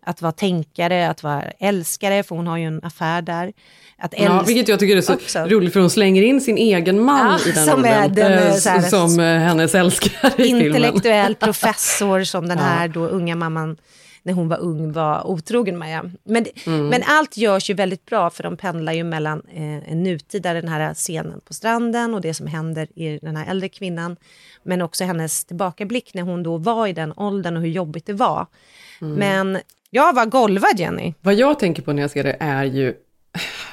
[0.05, 3.53] att vara tänkare, att vara älskare, för hon har ju en affär där.
[3.97, 5.39] Att Ja, vilket jag tycker är så också.
[5.39, 7.93] roligt för hon slänger in sin egen man Ja, i den som rollen.
[8.03, 10.65] är den, så här- som eh, hennes älskare i filmen.
[10.65, 13.77] Intellektuell professor som den här då unga mamman
[14.23, 15.97] när hon var ung var otrogen med.
[15.97, 16.09] Ja.
[16.23, 16.87] Men, Mm.
[16.87, 20.53] men allt görs ju väldigt bra för de pendlar ju mellan eh, en nutid, där
[20.53, 24.17] den här scenen på stranden och det som händer i den här äldre kvinnan.
[24.63, 28.13] Men också hennes tillbakablick när hon då var i den åldern och hur jobbigt det
[28.13, 28.45] var.
[29.01, 29.13] Mm.
[29.13, 31.13] Men jag var golvad Jenny.
[31.21, 32.93] Vad jag tänker på när jag ser det är ju,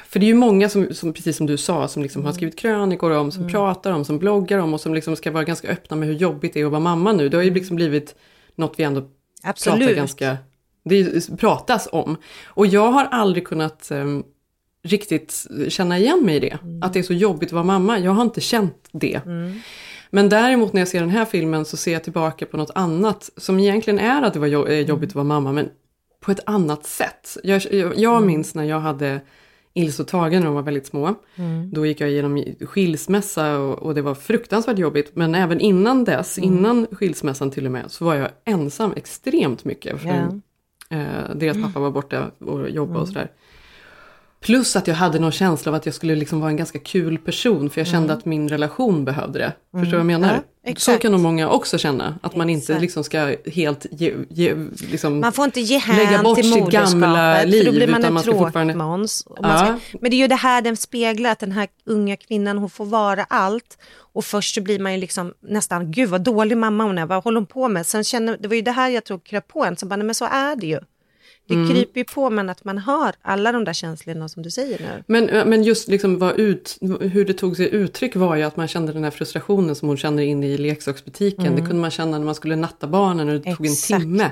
[0.08, 2.58] för det är ju många som, som precis som du sa, som liksom har skrivit
[2.58, 5.96] krönikor om, som pratar om, som bloggar om och som liksom ska vara ganska öppna
[5.96, 7.28] med hur jobbigt det är att vara mamma nu.
[7.28, 8.14] Det har ju liksom blivit
[8.54, 9.02] något vi ändå
[9.42, 9.96] pratar Absolut.
[9.96, 10.37] ganska,
[10.85, 12.16] det pratas om.
[12.44, 14.24] Och jag har aldrig kunnat ehm,
[14.83, 17.98] riktigt känna igen mig i det, att det är så jobbigt att vara mamma.
[17.98, 19.20] Jag har inte känt det.
[20.11, 23.31] Men däremot när jag ser den här filmen så ser jag tillbaka på något annat
[23.37, 25.68] som egentligen är att det var eh, jobbigt att vara mamma, men
[26.20, 27.37] på ett annat sätt.
[27.44, 29.20] Jag, jag, jag minns när jag hade
[29.74, 31.14] Ilse och Tage när de var väldigt små.
[31.37, 31.70] Mm.
[31.70, 35.11] Då gick jag igenom skilsmässa och, och det var fruktansvärt jobbigt.
[35.16, 40.00] Men även innan dess, innan skilsmässan till och med, så var jag ensam extremt mycket.
[40.00, 40.96] För Ja.
[40.96, 43.31] eh, deras pappa var borta och jobbade och sådär.
[44.40, 47.18] Plus att jag hade någon känsla av att jag skulle liksom vara en ganska kul
[47.18, 49.53] person, för jag kände att min relation behövde det.
[49.72, 50.31] Förstår du vad jag menar?
[50.31, 50.42] Mm.
[50.62, 54.55] Ja, så kan nog många också känna, att man inte liksom ska helt ge, ge,
[54.90, 57.88] liksom Man får inte ge lägga hän bort till sitt gamla liv, för då blir
[57.88, 59.27] man en tråkmåns.
[59.42, 59.79] Ja.
[60.01, 62.87] Men det är ju det här den speglar, att den här unga kvinnan, hon får
[62.87, 63.79] vara allt.
[64.12, 67.24] Och först så blir man ju liksom nästan, gud vad dålig mamma hon är, vad
[67.24, 67.87] håller hon på med?
[67.87, 70.07] Sen känner, det var ju det här jag tror kröp på en, så bara, nej,
[70.07, 70.81] men så är det ju.
[71.48, 71.68] Det Mm.
[71.70, 75.04] kryper ju på men att man hör alla de där känslorna som du säger nu.
[75.06, 78.68] Men, men just liksom vad ut, hur det tog sig uttryck var ju att man
[78.68, 81.46] kände den här frustrationen som hon kände inne i leksaksbutiken.
[81.46, 81.54] Mm.
[81.54, 84.02] Det kunde man känna när man skulle natta barnen och det tog en Exakt.
[84.02, 84.30] timme.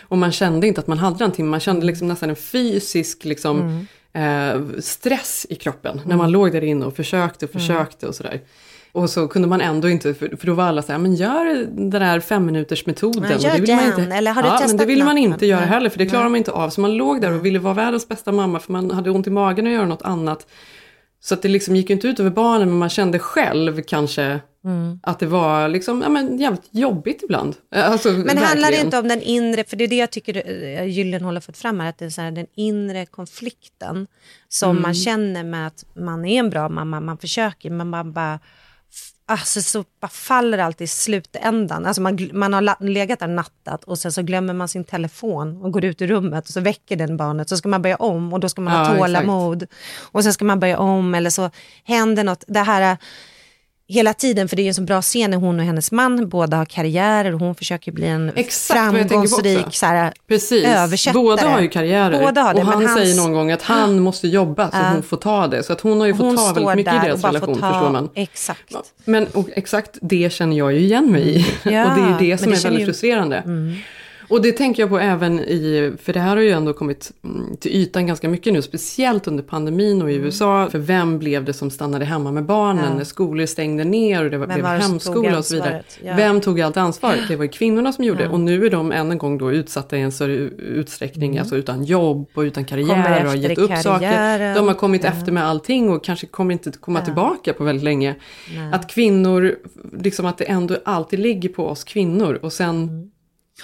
[0.00, 3.24] Och man kände inte att man hade en timme, man kände liksom nästan en fysisk
[3.24, 4.66] liksom, Mm.
[4.72, 6.00] eh, stress i kroppen.
[6.06, 7.60] När man låg där inne och försökte och Mm.
[7.66, 8.40] försökte och sådär.
[8.92, 11.44] Och så kunde man ändå inte, för, för då var alla så här, men gör
[11.66, 13.22] den där femminutersmetoden.
[13.22, 14.86] Men Och gör det vill man den, inte, eller har du ja, men testat det
[14.86, 16.70] ville man inte göra heller, för det klarar man inte av.
[16.70, 19.30] Så man låg där och ville vara världens bästa mamma, för man hade ont i
[19.30, 20.46] magen och göra något annat.
[21.20, 25.00] Så att det liksom gick inte ut över barnen, men man kände själv kanske Mm.
[25.02, 27.54] att det var liksom, ja, men jävligt jobbigt ibland.
[27.74, 28.84] Alltså, Men handlar det verkligen.
[28.84, 31.80] inte om den inre, för det är det jag tycker eh, Gyllenhaal har fått fram
[31.80, 34.06] här, att det är så här, den inre konflikten
[34.48, 34.82] som Mm.
[34.82, 38.38] man känner med att man är en bra mamma, man försöker, men man bara
[39.28, 41.86] Alltså så bara faller allt i slutändan.
[41.86, 45.72] Alltså man, man har legat där nattat och sen så glömmer man sin telefon och
[45.72, 47.48] går ut ur rummet och så väcker den barnet.
[47.48, 49.00] Så ska man börja om och då ska man Ja, ha exakt.
[49.00, 49.66] tålamod.
[50.12, 51.50] Och sen ska man börja om eller så
[51.84, 52.44] händer något.
[52.46, 52.96] Det här
[53.88, 56.28] hela tiden, för det är ju en så bra scen när hon och hennes man
[56.28, 61.22] båda har karriärer och hon försöker bli en Exakt framgångsrik så här, Precis, översättare.
[61.22, 62.20] båda har ju karriärer.
[62.20, 64.90] Båda har det, och han hans- säger någon gång att han måste jobba så Ja.
[64.92, 65.62] hon får ta det.
[65.62, 67.90] Så att hon har ju fått Hon ta väldigt mycket i deras relation, ta- förstår
[67.90, 68.08] man.
[68.14, 68.74] Exakt.
[69.04, 71.46] Men och exakt det känner jag ju igen mig i.
[71.62, 73.42] Ja, och det är ju det som det är väldigt ju- frustrerande.
[74.28, 77.56] Och det tänker jag på även i, för det här har ju ändå kommit mm,
[77.56, 80.26] till ytan ganska mycket nu, speciellt under pandemin och i Mm.
[80.26, 80.68] USA.
[80.70, 82.94] För vem blev det som stannade hemma med barnen Ja.
[82.94, 85.82] när skolor stängde ner och det var, blev hemskola och så vidare.
[86.04, 86.14] Ja.
[86.16, 87.14] Vem tog allt ansvar?
[87.28, 88.30] Det var ju kvinnorna som gjorde Ja.
[88.30, 91.40] och nu är de än en gång då utsatta i en större utsträckning, Mm.
[91.42, 94.54] alltså utan jobb och utan karriär och har gett upp saker.
[94.54, 95.10] De har kommit Ja.
[95.10, 98.14] efter med allting och kanske kommer inte komma tillbaka på väldigt länge.
[98.72, 99.54] Att kvinnor,
[100.00, 103.10] liksom att det ändå alltid ligger på oss kvinnor och sen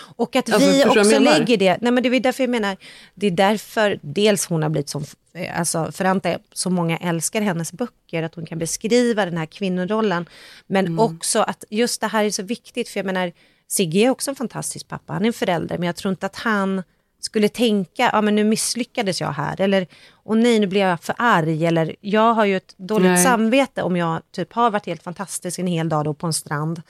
[0.00, 1.78] Och att Alltså, vi också lägger det.
[1.80, 2.76] Nej, men det är därför jag menar,
[3.14, 5.90] det är därför dels hon har blivit som, eh, alltså
[6.22, 10.28] jag, så många älskar hennes böcker, att hon kan beskriva den här kvinnorollen.
[10.66, 10.98] Men Mm.
[10.98, 13.32] också att just det här är så viktigt, för jag menar,
[13.68, 16.36] Sigge är också en fantastisk pappa, han är en förälder, men jag tror inte att
[16.36, 16.82] han
[17.20, 19.86] skulle tänka, ja men nu misslyckades jag här, eller
[20.24, 23.24] åh nej nu blir jag för arg, eller jag har ju ett dåligt Nej.
[23.24, 26.82] samvete om jag typ har varit helt fantastisk en hel dag då på en strand.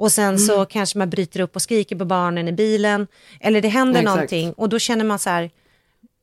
[0.00, 0.66] Och sen så Mm.
[0.66, 3.06] kanske man bryter upp och skriker på barnen i bilen.
[3.40, 4.14] Eller det händer Exakt.
[4.14, 5.50] någonting och då känner man så här,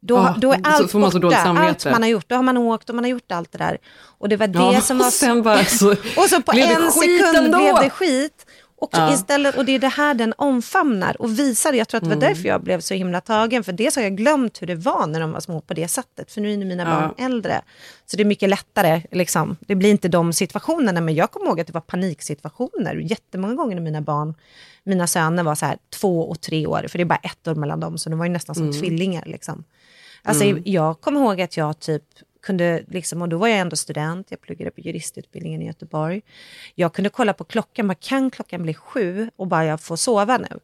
[0.02, 2.26] då, Ja, då är så allt så borta, allt man har gjort.
[2.30, 3.78] Då har man åkt och man har gjort allt det där.
[4.20, 5.08] Och det var det Ja, som var...
[5.08, 7.58] och sen bara så och så på en sekund ändå.
[7.58, 8.46] blev det skit.
[8.80, 9.14] Och, Ja.
[9.14, 11.74] istället, och det är det här den omfamnar och visar.
[11.74, 12.30] Jag tror att det var Mm.
[12.30, 13.64] därför jag blev så himla tagen.
[13.64, 16.32] För dels har jag glömt hur det var när de var små på det sättet.
[16.32, 16.90] För nu är mina Ja.
[16.90, 17.62] barn äldre.
[18.06, 19.02] Så det är mycket lättare.
[19.12, 19.58] Liksom.
[19.60, 21.02] Det blir inte de situationerna.
[21.02, 24.34] Men jag kommer ihåg att det var paniksituationer jättemånga gånger när mina barn,
[24.84, 26.86] mina söner var så här två och tre år.
[26.90, 27.98] För det är bara ett år mellan dem.
[27.98, 28.80] Så de var ju nästan som Mm.
[28.82, 29.24] tvillingar.
[29.26, 29.64] Liksom.
[30.24, 30.64] Alltså, Mm.
[30.66, 32.04] Jag kommer ihåg att jag typ
[32.42, 36.22] kunde, liksom, och då var jag ändå student, jag pluggade på juristutbildningen i Göteborg.
[36.76, 40.38] Jag kunde kolla på klockan, bara, kan klockan bli sju och bara jag får sova
[40.38, 40.60] nu?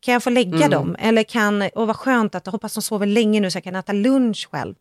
[0.00, 0.70] Kan jag få lägga Mm.
[0.70, 0.96] dem?
[0.98, 3.76] Eller kan, och vad skönt att jag hoppas de sover länge nu så jag kan
[3.76, 4.74] äta lunch själv.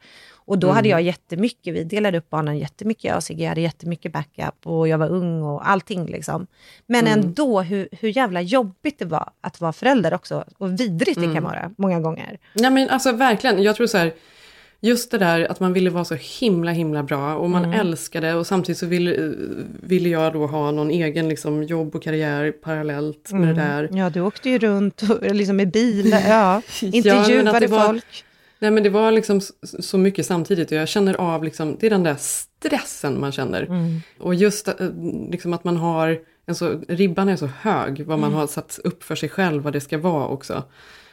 [0.45, 0.75] Och då Mm.
[0.75, 4.87] hade jag jättemycket, vi delade upp barnen jättemycket, jag och Sigge hade jättemycket backup och
[4.87, 6.47] jag var ung och allting liksom.
[6.85, 7.19] Men Mm.
[7.19, 11.31] ändå hur, hur jävla jobbigt det var att vara förälder också och vidrigt det kan
[11.31, 11.43] Mm.
[11.43, 12.39] vara många gånger.
[12.53, 14.13] Nej men alltså verkligen, jag tror så här,
[14.83, 17.79] just det där att man ville vara så himla himla bra och man Mm.
[17.79, 19.33] älskade och samtidigt så ville,
[19.83, 23.89] ville jag då ha någon egen liksom, jobb och karriär parallellt med det där.
[23.91, 26.19] Ja, du åkte ju runt och, liksom i bil, ja,
[26.81, 28.23] Ja, intervjuade var- folk.
[28.59, 29.41] Nej men det var liksom
[29.79, 33.61] så mycket samtidigt och jag känner av liksom, det är den där stressen man känner.
[33.63, 34.01] Mm.
[34.19, 34.73] Och just eh,
[35.31, 38.39] liksom att man har, en så, ribban är så hög vad man Mm.
[38.39, 40.63] har satt upp för sig själv vad det ska vara också.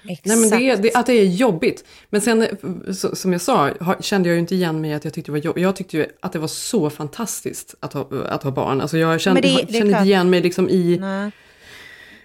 [0.04, 0.26] Exakt.
[0.26, 1.84] Nej men det, det, att det är jobbigt.
[2.10, 5.14] Men sen eh, så, som jag sa kände jag ju inte igen mig att jag
[5.14, 5.62] tyckte det var jobbigt.
[5.62, 8.80] Jag tyckte ju att det var så fantastiskt att ha, att ha barn.
[8.80, 11.30] Alltså jag kände, det- jag kände inte igen mig liksom i Nej.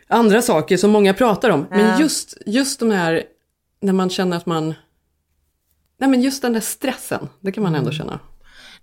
[0.08, 1.66] andra saker som många pratar om.
[1.70, 1.78] Ja.
[1.78, 3.24] Men just, just de här,
[3.82, 4.74] när man känner att man...
[6.00, 7.98] Nej men just den där stressen, det kan man ändå Mm.
[7.98, 8.20] känna.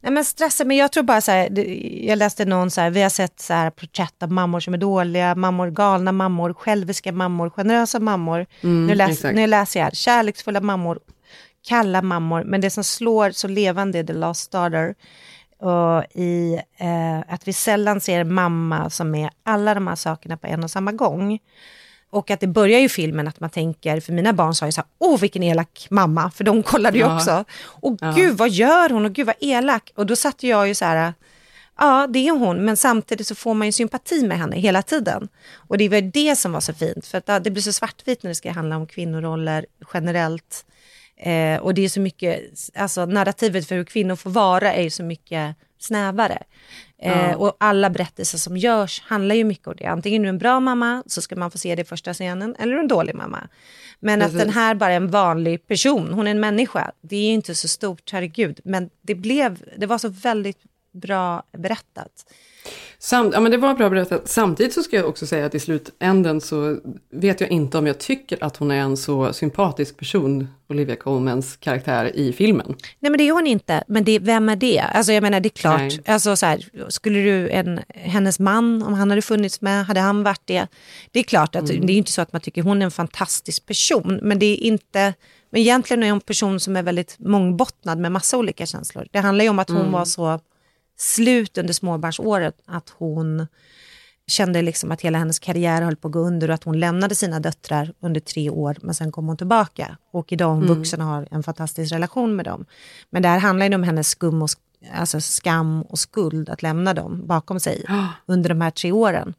[0.03, 1.59] Nej men stressen, men jag tror bara så här,
[2.07, 4.79] jag läste någon så här, vi har sett så här porträtt av mammor som är
[4.79, 8.47] dåliga, mammor, galna mammor, själviska mammor, generösa mammor.
[8.61, 9.35] Mm, nu, läs, exakt.
[9.35, 10.99] nu läser jag här, kärleksfulla mammor,
[11.69, 14.95] kalla mammor, men det som slår så levande är The Lost Daughter.
[15.59, 20.47] Och i eh, att vi sällan ser mamma som är alla de här sakerna på
[20.47, 21.39] en och samma gång.
[22.11, 24.81] Och att det börjar ju filmen att man tänker, för mina barn sa ju så
[24.81, 27.17] här, åh vilken elak mamma, för de kollade ju Ja.
[27.17, 27.45] också.
[27.63, 28.13] Och Ja.
[28.17, 29.93] gud vad gör hon och gud vad elak.
[29.97, 31.15] Och då satt jag ju så här,
[31.79, 35.29] ja det är hon, men samtidigt så får man ju sympati med henne hela tiden.
[35.55, 38.29] Och det var det som var så fint, för att det blir så svartvitt när
[38.29, 40.65] det ska handla om kvinnoroller generellt.
[41.17, 42.41] Eh, och det är så mycket,
[42.75, 46.43] alltså narrativet för hur kvinnor får vara är ju så mycket snävare.
[47.03, 47.33] Eh.
[47.33, 49.87] Och alla berättelser som görs handlar ju mycket om det.
[49.87, 52.57] Antingen är du en bra mamma, så ska man få se det i första scenen,
[52.59, 53.49] eller en dålig mamma.
[54.01, 54.41] Men att Precis.
[54.41, 56.93] den här bara är en vanlig person, hon är en människa.
[57.01, 58.61] Det är ju inte så stort, herregud.
[58.65, 60.59] Men det blev, det var så väldigt
[60.93, 62.11] bra berättat.
[62.99, 64.29] Sam, ja, men det var bra berättat.
[64.29, 66.79] Samtidigt så ska jag också säga att i slutänden så
[67.13, 71.57] vet jag inte om jag tycker att hon är en så sympatisk person, Olivia Colmans
[71.57, 72.67] karaktär i filmen.
[72.99, 74.81] Nej men det är hon inte, men det, vem är det?
[74.81, 76.01] Alltså jag menar det är klart, Nej.
[76.07, 80.23] alltså, så här, skulle du, en, hennes man, om han hade funnits med, hade han
[80.23, 80.67] varit det?
[81.11, 81.87] Det är klart att Mm.
[81.87, 84.57] det är inte så att man tycker hon är en fantastisk person, men det är
[84.57, 85.15] inte,
[85.51, 89.07] men egentligen är hon en person som är väldigt mångbottnad med massa olika känslor.
[89.11, 89.93] Det handlar ju om att hon Mm.
[89.93, 90.41] var så
[91.01, 93.47] slut under småbarnsåret, att hon
[94.27, 97.15] kände liksom att hela hennes karriär höll på att gå under och att hon lämnade
[97.15, 99.97] sina döttrar under tre år, men sen kom hon tillbaka.
[100.13, 100.77] Och idag är hon Mm.
[100.79, 102.65] vuxen och har en fantastisk relation med dem.
[103.11, 104.51] Men det här handlar ju om hennes skum och,
[104.95, 107.85] alltså skam och skuld att lämna dem bakom sig
[108.27, 109.35] under de här tre åren.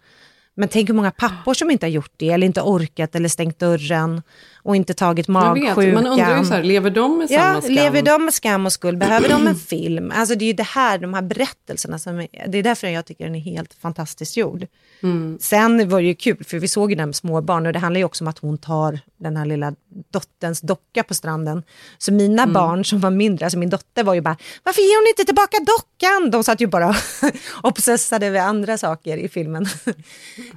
[0.56, 3.60] Men tänk hur många pappor som inte har gjort det, eller inte orkat, eller stängt
[3.60, 4.22] dörren
[4.64, 5.76] och inte tagit Jag magsjukan.
[5.76, 7.74] vet, man undrar ju så här, lever de med samma Ja, skam?
[7.74, 8.98] lever de med skam och skuld?
[8.98, 10.12] Behöver de en film?
[10.16, 13.06] Alltså det är ju det här, de här berättelserna som är, det är därför jag
[13.06, 14.68] tycker den är helt fantastiskt gjord.
[15.04, 15.38] Mm.
[15.42, 17.80] Sen var det ju kul, för vi såg ju den med små barn och det
[17.80, 19.74] handlar ju också om att hon tar den här lilla
[20.12, 21.64] dotterns docka på stranden.
[21.98, 22.54] Så mina Mm.
[22.54, 25.58] barn som var mindre, alltså min dotter var ju bara, varför ger hon inte tillbaka
[25.60, 26.32] dockan?
[26.32, 26.96] De satt ju bara och
[27.64, 29.66] obsessade över andra saker i filmen.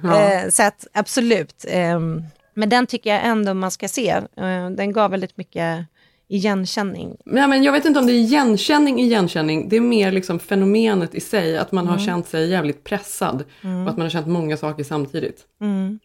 [0.03, 0.21] Ja.
[0.25, 1.65] Eh, så att absolut.
[1.67, 2.23] ehm,
[2.55, 4.09] men den tycker jag ändå man ska se.
[4.09, 5.85] Eh, den gav väldigt mycket
[6.27, 7.15] igenkänning.
[7.25, 9.69] Nej, men jag vet inte om det är igenkänning igenkänning.
[9.69, 11.57] Det är mer liksom fenomenet i sig.
[11.57, 12.05] Att man har Mm.
[12.05, 13.43] känt sig jävligt pressad.
[13.63, 13.83] Mm.
[13.83, 15.41] Och att man har känt många saker samtidigt.
[15.61, 15.99] Mm.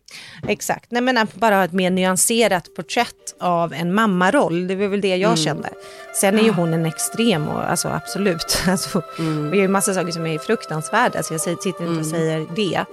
[0.49, 4.87] Exakt, Nej, men att bara ha ett mer nyanserat porträtt av en mammaroll, det var
[4.87, 5.37] väl det jag Mm.
[5.37, 5.69] kände.
[6.21, 8.59] Sen är ju hon en extrem, och, alltså absolut.
[8.69, 9.51] Alltså, Mm.
[9.51, 12.85] Det är ju massa saker som är fruktansvärda, så jag sitter inte och säger det.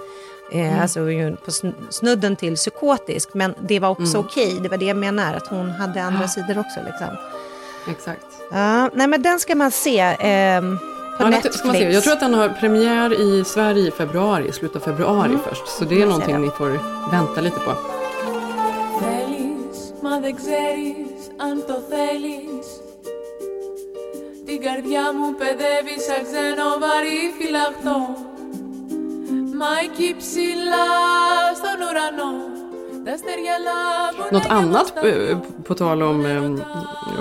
[0.52, 0.80] Eh, Mm.
[0.82, 4.26] Alltså hon är ju på sn- snudden till psykotisk, men det var också Mm.
[4.26, 6.80] okej, det var det jag menar, att hon hade andra sidor också.
[6.86, 7.08] Liksom.
[7.90, 8.26] Exakt.
[8.50, 10.84] Ja, nej men den ska man se ehm, på
[11.18, 11.56] Ja, det Netflix.
[11.56, 11.90] ska man se.
[11.92, 15.40] Jag tror att den har premiär i Sverige i februari, slutet av februari Mm.
[15.48, 15.68] först.
[15.68, 16.40] Så det är Jag ser någonting det.
[16.40, 16.70] ni får
[17.10, 17.72] vänta lite på.
[19.00, 22.66] Θέλεις, μα δεν ξέρεις αν το θέλεις
[24.46, 27.98] Την καρδιά μου παιδεύεις σαν ξένο βαρύ φυλαχτό
[29.58, 30.86] Μα εκεί ψηλά
[31.58, 32.32] στον ουρανό
[33.04, 36.44] Τα αστέρια λάμπουν Något annat eh, på tal om, eh,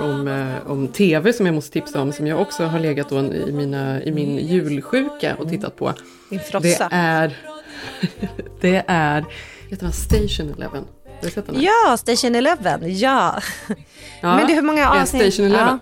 [0.08, 3.18] om, eh, om tv som jag måste tipsa om, som jag också har legat då
[3.18, 5.92] i, mina, i min julsjuka och tittat på.
[6.30, 6.88] Din frossa.
[6.90, 7.36] Det är,
[8.60, 9.24] det är,
[9.70, 10.84] heter den Station Eleven?
[11.04, 11.56] Har du sett den?
[11.56, 11.62] här?
[11.62, 13.40] Ja, Station Eleven, ja.
[14.20, 15.34] Ja, Men det är hur många det är avsnitt?
[15.34, 15.78] Station Eleven.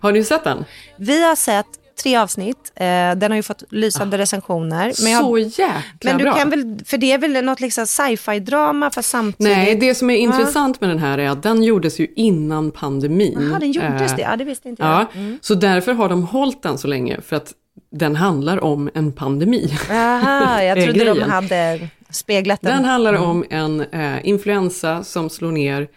[0.00, 0.64] Har ni sett den?
[0.96, 2.71] Vi har sett tre avsnitt.
[2.75, 4.93] Eh, den har ju fått lysande recensioner.
[5.03, 5.71] Men jag- Ah, Så jäkla
[6.03, 6.33] Men du bra.
[6.33, 9.57] kan väl, för det är väl något liksom sci-fi-drama för samtidigt?
[9.57, 10.19] Nej, det som är Ja.
[10.19, 13.37] intressant med den här är att den gjordes ju innan pandemin.
[13.49, 14.21] Jaha, den gjordes Eh, det?
[14.21, 15.21] Ja, det visste inte Ja, jag.
[15.23, 15.39] Mm.
[15.41, 17.53] så därför har de hållit den så länge, för att
[17.91, 19.73] den handlar om en pandemi.
[19.91, 22.75] Aha, jag trodde de hade speglat den.
[22.75, 23.29] Den handlar Mm.
[23.29, 25.87] om en eh, influensa som slår ner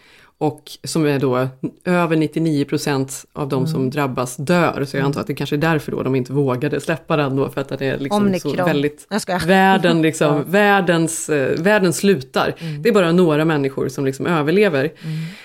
[0.46, 1.48] och som är då
[1.84, 3.90] över 99% av de som Mm.
[3.90, 4.84] drabbas dör.
[4.84, 7.48] Så jag antar att det kanske är därför då de inte vågade släppa den då,
[7.48, 9.06] för att det är liksom så väldigt...
[9.46, 10.32] Världen, liksom, Ja.
[10.34, 10.50] Mm.
[10.50, 12.54] världens, eh, världen slutar.
[12.82, 14.92] Det är bara några människor som liksom överlever.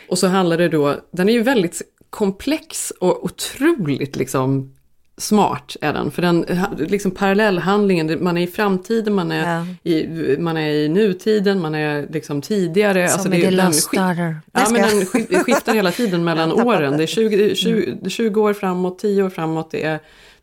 [0.10, 4.74] Och så handlar det då, den är ju väldigt komplex och otroligt liksom
[5.20, 6.12] smart är den.
[6.12, 6.46] För den
[6.78, 10.08] liksom parallellhandlingen, man är i framtiden, man är, i,
[10.40, 13.10] man är i nutiden, man är liksom tidigare.
[13.10, 14.36] Som det i är- The den Lost Daughter.
[14.54, 16.98] Ja, men den sk- skiftar hela tiden mellan åren.
[16.98, 20.00] Det är 20, 20, det är 20 år framåt, 10 år framåt, det är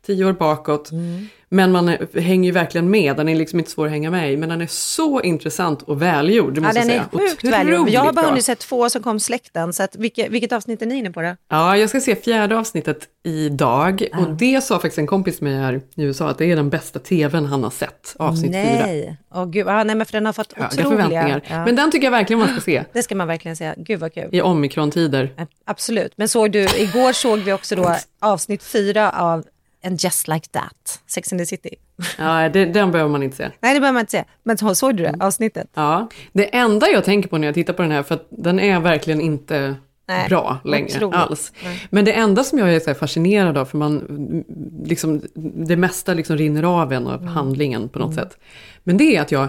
[0.07, 0.91] 10 år bakåt.
[0.91, 1.27] Mm.
[1.49, 4.33] Men man är, hänger ju verkligen med, den är liksom inte svår att hänga med
[4.33, 4.37] i.
[4.37, 7.09] Men den är så intressant och välgjord, det Ja, den jag är säga.
[7.11, 7.89] sjukt välgjord.
[7.89, 9.73] Jag har bara hunnit sett två som kom släkten.
[9.73, 11.35] Så att, vilket, vilket avsnitt är ni inne på då?
[11.49, 14.07] Ja, jag ska se fjärde avsnittet idag.
[14.19, 16.99] Och det sa faktiskt en kompis med här i USA att det är den bästa
[16.99, 18.85] tvn han har sett, avsnitt fyra.
[18.85, 19.17] nej.
[19.33, 19.67] Åh, gud.
[19.67, 20.89] Ah, nej, men för den har fått Höga otroliga...
[20.89, 21.41] förväntningar.
[21.49, 21.65] Ja.
[21.65, 22.83] Men den tycker jag verkligen man ska se.
[22.93, 23.73] Det ska man verkligen säga.
[23.77, 24.29] Gud vad kul.
[24.31, 25.29] I omikron-tider.
[25.65, 26.13] Absolut.
[26.15, 29.43] Men såg du, igår såg vi också då avsnitt fyra av
[29.83, 31.75] And just like that, Sex and the City.
[32.17, 33.51] Ja, det, den behöver man inte se.
[33.59, 34.25] Nej, det behöver man inte säga.
[34.43, 35.67] Men såg du det avsnittet?
[35.73, 38.59] Ja, det enda jag tänker på när jag tittar på den här, för att den
[38.59, 39.75] är verkligen inte
[40.07, 41.51] Nej, bra längre alls.
[41.63, 41.87] Nej.
[41.89, 44.43] Men det enda som jag är fascinerad av, för man,
[44.85, 48.37] liksom, det mesta liksom rinner av en av handlingen på något sätt.
[48.83, 49.47] Men det är att jag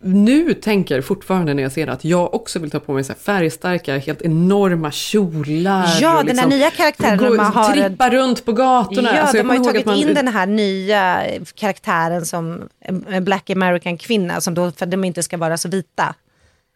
[0.00, 3.14] nu tänker fortfarande när jag ser det att jag också vill ta på mig så
[3.14, 5.88] färgstarka, helt enorma kjolar.
[6.00, 9.10] Ja, och den här nya karaktären gå, man har- Trippa runt på gatorna.
[9.14, 11.22] Ja, Alltså, de har ju tagit man- in den här nya
[11.54, 12.68] karaktären som
[13.08, 16.14] en black american kvinna, som då, för att de inte ska vara så vita.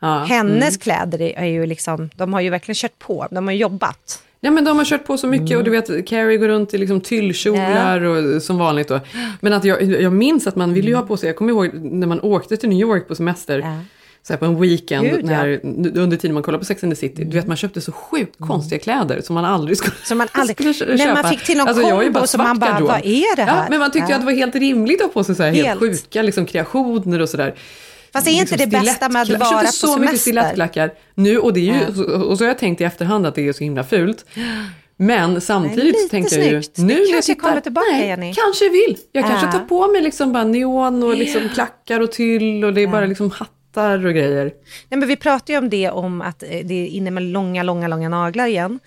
[0.00, 0.78] Ja, Hennes mm.
[0.78, 4.22] kläder är ju liksom, de har ju verkligen kört på, de har jobbat.
[4.40, 5.82] Ja men de har kört på så mycket och du Mm.
[5.88, 9.00] vet Carrie går runt i liksom tyllkjolar och som vanligt då.
[9.40, 11.70] Men att jag, jag minns att man ville ju ha på sig, jag kommer ihåg
[11.74, 13.64] när man åkte till New York på semester.
[14.22, 15.28] Så här på en weekend, Gud, ja.
[15.28, 15.60] när,
[15.98, 17.24] under tiden man kollade på Sex and the City.
[17.24, 20.56] Du vet man köpte så sjukt konstiga kläder som man aldrig skulle, Som man aldrig,
[20.56, 21.22] skulle kö- när köpa.
[21.22, 23.56] man fick till någon Alltså, kombo som man bara, vad är det här?
[23.56, 24.16] Ja, men man tyckte ju Ja.
[24.16, 25.80] att det var helt rimligt att ha på sig så här helt, Helt.
[25.80, 27.54] sjuka liksom, kreationer och sådär.
[28.18, 30.16] Fast är inte det bästa med att vara Jag på köpte så mycket semester?
[30.18, 33.48] stilettklackar nu och det är ju, och så har jag tänkt i efterhand att det
[33.48, 34.24] är så himla fult.
[34.96, 38.34] Men samtidigt så tänker jag ju, nu när jag kanske tittar, tillbaka, nej, Jenny.
[38.34, 38.96] kanske vill.
[39.12, 39.52] Jag kanske Ja.
[39.52, 43.06] tar på mig liksom bara neon och liksom klackar och tyll och det är bara
[43.06, 44.44] liksom hattar och grejer.
[44.88, 47.62] Nej, men vi pratade ju om det, om att eh, det är inne med långa,
[47.62, 48.78] långa, långa naglar igen.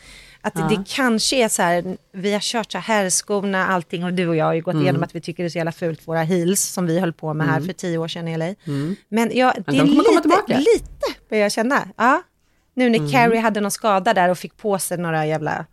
[0.42, 0.68] Att Ja.
[0.70, 4.36] det kanske är så här, vi har kört så här skorna, allting och du och
[4.36, 4.84] jag har ju gått Mm.
[4.84, 7.34] igenom att vi tycker det är så jävla fult, våra heels som vi höll på
[7.34, 7.68] med här Mm.
[7.68, 8.46] för tio år sedan i LA.
[8.68, 8.96] Mm.
[9.10, 11.88] Men ja, det är lite, lite börjar jag känna.
[11.98, 12.22] Ja.
[12.74, 13.12] Nu när Mm.
[13.12, 15.66] Carrie hade någon skada där och fick på sig några jävla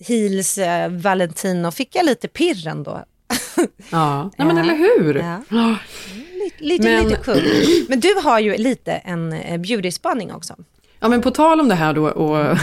[0.00, 3.04] heels, eh, Valentino, fick jag lite pirr ändå.
[3.90, 5.14] Ja, Nej, men eller hur?
[5.14, 5.42] Ja.
[5.50, 5.76] Ja.
[6.34, 7.86] Lite, lite, Men- lite kul.
[7.88, 10.56] Men du har ju lite en eh, beauty-spaning också.
[11.00, 12.58] Ja, men på tal om det här då och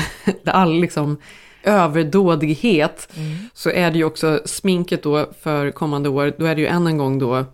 [0.45, 1.17] all liksom
[1.63, 3.09] överdådighet
[3.53, 6.87] så är det ju också sminket då för kommande år, då är det ju än
[6.87, 7.45] en gång då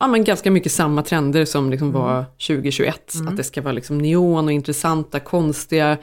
[0.00, 3.14] ja, men ganska mycket samma trender som liksom var 2021.
[3.14, 3.28] Mm.
[3.28, 5.96] Att det ska vara liksom neon och intressanta, konstiga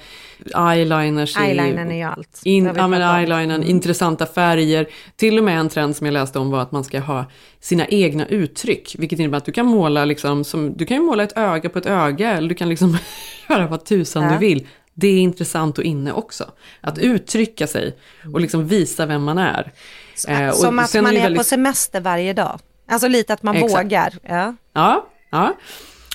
[0.56, 1.38] eyeliners.
[1.38, 2.42] Eyelinern är ju allt.
[2.44, 4.88] In, ja, men eyelinern, intressanta färger.
[5.16, 7.26] Till och med en trend som jag läste om var att man ska ha
[7.60, 8.96] sina egna uttryck.
[9.00, 11.80] Vilket innebär att du kan måla, liksom, som, du kan ju måla ett öga på
[11.80, 12.32] ett öga.
[12.32, 12.98] Eller du kan liksom
[13.50, 14.32] göra vad tusan Ja.
[14.32, 14.68] du vill.
[14.94, 16.46] Det är intressant och inne också.
[16.82, 17.98] Att uttrycka sig
[18.34, 19.72] och liksom visa vem man är.
[20.28, 22.60] Eh, och Som att man är väldigt- på semester varje dag.
[22.88, 23.86] Alltså lite att man Exakt.
[23.86, 24.14] vågar.
[24.24, 24.56] Ja.
[24.74, 25.56] Ja, ja.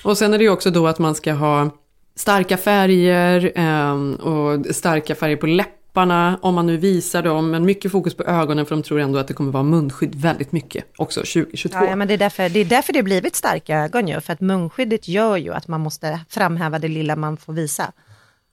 [0.03, 1.69] Och sen är det ju också då att man ska ha
[2.15, 7.51] starka färger ehm, och starka färger på läpparna om man nu visar dem.
[7.51, 10.51] Men mycket fokus på ögonen för de tror ändå att det kommer vara munskydd väldigt
[10.51, 11.77] mycket också 2022.
[11.81, 14.21] Ja, ja, men det är, därför, det är därför det blivit starka ögon ju.
[14.21, 17.91] För att munskyddet gör ju att man måste framhäva det lilla man får visa.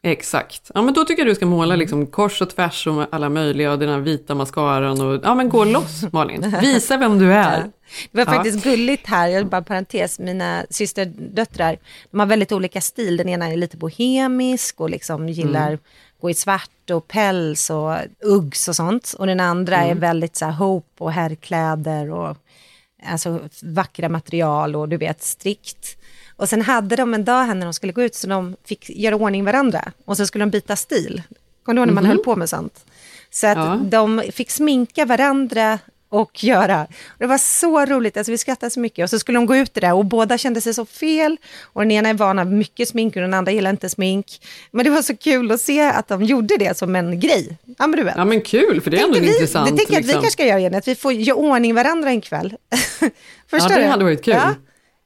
[0.02, 0.70] Exakt.
[0.74, 3.72] Ja men då tycker jag du ska måla liksom kors och tvärs och alla möjliga
[3.72, 6.56] och den här vita mascaran och ja men gå loss Malin.
[6.60, 7.60] Visa vem du är.
[8.12, 8.36] Det var Ja.
[8.38, 11.78] faktiskt gulligt här, jag bara parentes, mina systerdöttrar,
[12.10, 13.16] de har väldigt olika stil.
[13.16, 15.78] Den ena är lite bohemisk och liksom gillar Mm.
[16.20, 19.14] gå i svart och päls och uggs och sånt.
[19.18, 20.00] Och den andra är Mm.
[20.00, 22.36] väldigt så här hope och herrkläder och
[23.06, 25.96] alltså vackra material och du vet strikt.
[26.40, 28.90] Och sen hade de en dag här när de skulle gå ut så de fick
[28.90, 31.22] göra ordning varandra och så skulle de byta stil.
[31.64, 32.10] Kommer du ihåg när man Mhm.
[32.10, 32.84] höll på med sånt?
[33.30, 33.78] Så att Ja.
[33.82, 35.78] de fick sminka varandra
[36.08, 36.86] och göra.
[37.18, 39.02] Det var så roligt, alltså vi skrattade så mycket.
[39.02, 41.36] Och så skulle de gå ut det och båda kände sig så fel.
[41.62, 44.26] Och den ena är van av mycket smink och den andra gillar inte smink.
[44.70, 47.58] Men det var så kul att se att de gjorde det som en grej.
[47.78, 48.14] Ja men du vet.
[48.16, 49.70] Ja men kul för det är ändå Tänkte vi, intressant.
[49.70, 50.22] Det tänker jag att vi liksom.
[50.22, 52.56] kanske ska göra igen, att vi får göra ordning varandra en kväll.
[53.50, 53.88] Förstår Ja, det du?
[53.88, 54.34] hade varit kul.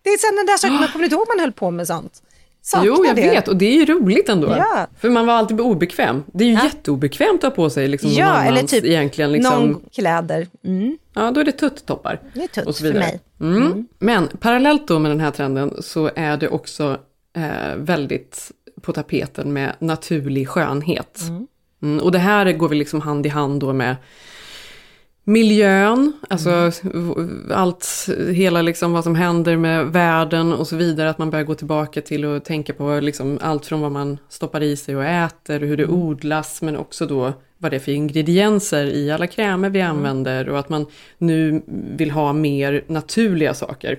[0.05, 2.23] Det är sådana där saker, man kommer inte ihåg man höll på med sånt.
[2.63, 3.23] Saknar Jo, jag det.
[3.31, 4.49] vet och det är ju roligt ändå.
[4.59, 4.87] Ja.
[5.01, 6.23] För man var alltid obekväm.
[6.33, 9.33] Det är ju jätteobekvämt att ha på sig liksom någon Ja, annans eller typ egentligen
[9.33, 9.67] liksom.
[9.69, 10.47] någon kläder.
[10.65, 10.99] Mm.
[11.15, 12.21] Ja, då är det tutttoppar.
[12.35, 13.05] Det är tutt och så för vidare.
[13.05, 13.21] mig.
[13.41, 13.87] Mm.
[13.99, 16.99] Men parallellt då med den här trenden så är det också
[17.37, 18.51] eh, väldigt
[18.83, 21.21] på tapeten med naturlig skönhet.
[21.83, 23.97] Mm, och det här går väl liksom hand i hand då med
[25.25, 26.70] miljön, alltså
[27.51, 31.11] allt, hela liksom vad som händer med världen och så vidare.
[31.11, 34.62] Att man börjar gå tillbaka till och tänka på liksom allt från vad man stoppar
[34.62, 37.93] i sig och äter och hur det odlas, men också då vad det är för
[37.93, 40.87] ingredienser i alla krämer vi använder och att man
[41.18, 41.62] nu
[41.97, 43.99] vill ha mer naturliga saker.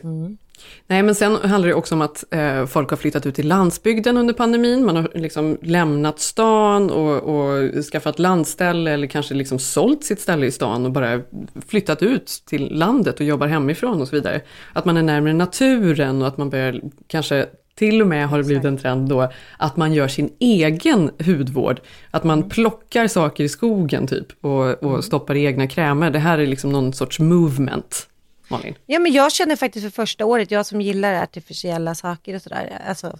[0.88, 4.18] Nej, men sen handlar det också om att eh, folk har flyttat ut till landsbygden
[4.18, 4.86] under pandemin.
[4.86, 10.46] Man har liksom lämnat stan och, och skaffat landställe eller kanske liksom sålt sitt ställe
[10.46, 11.22] i stan och bara
[11.68, 14.42] flyttat ut till landet och jobbar hemifrån och så vidare.
[14.74, 17.46] Att man är närmare naturen och att man börjar kanske
[17.76, 21.82] till och med har det blivit en trend då att man gör sin egen hudvård.
[22.12, 26.12] Att man plockar saker i skogen typ och, och stoppar i egna krämer.
[26.12, 28.08] Det här är liksom någon sorts movement.
[28.48, 28.76] Malin.
[28.86, 32.82] Ja, men jag känner faktiskt för första året, jag som gillar artificiella saker och sådär,
[32.88, 33.18] alltså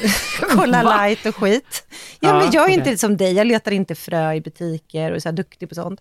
[0.56, 1.86] kolla light och skit.
[2.20, 2.74] Ja, Ja, men jag är okej.
[2.74, 6.00] inte som dig, jag letar inte frö i butiker och är så duktig på sånt.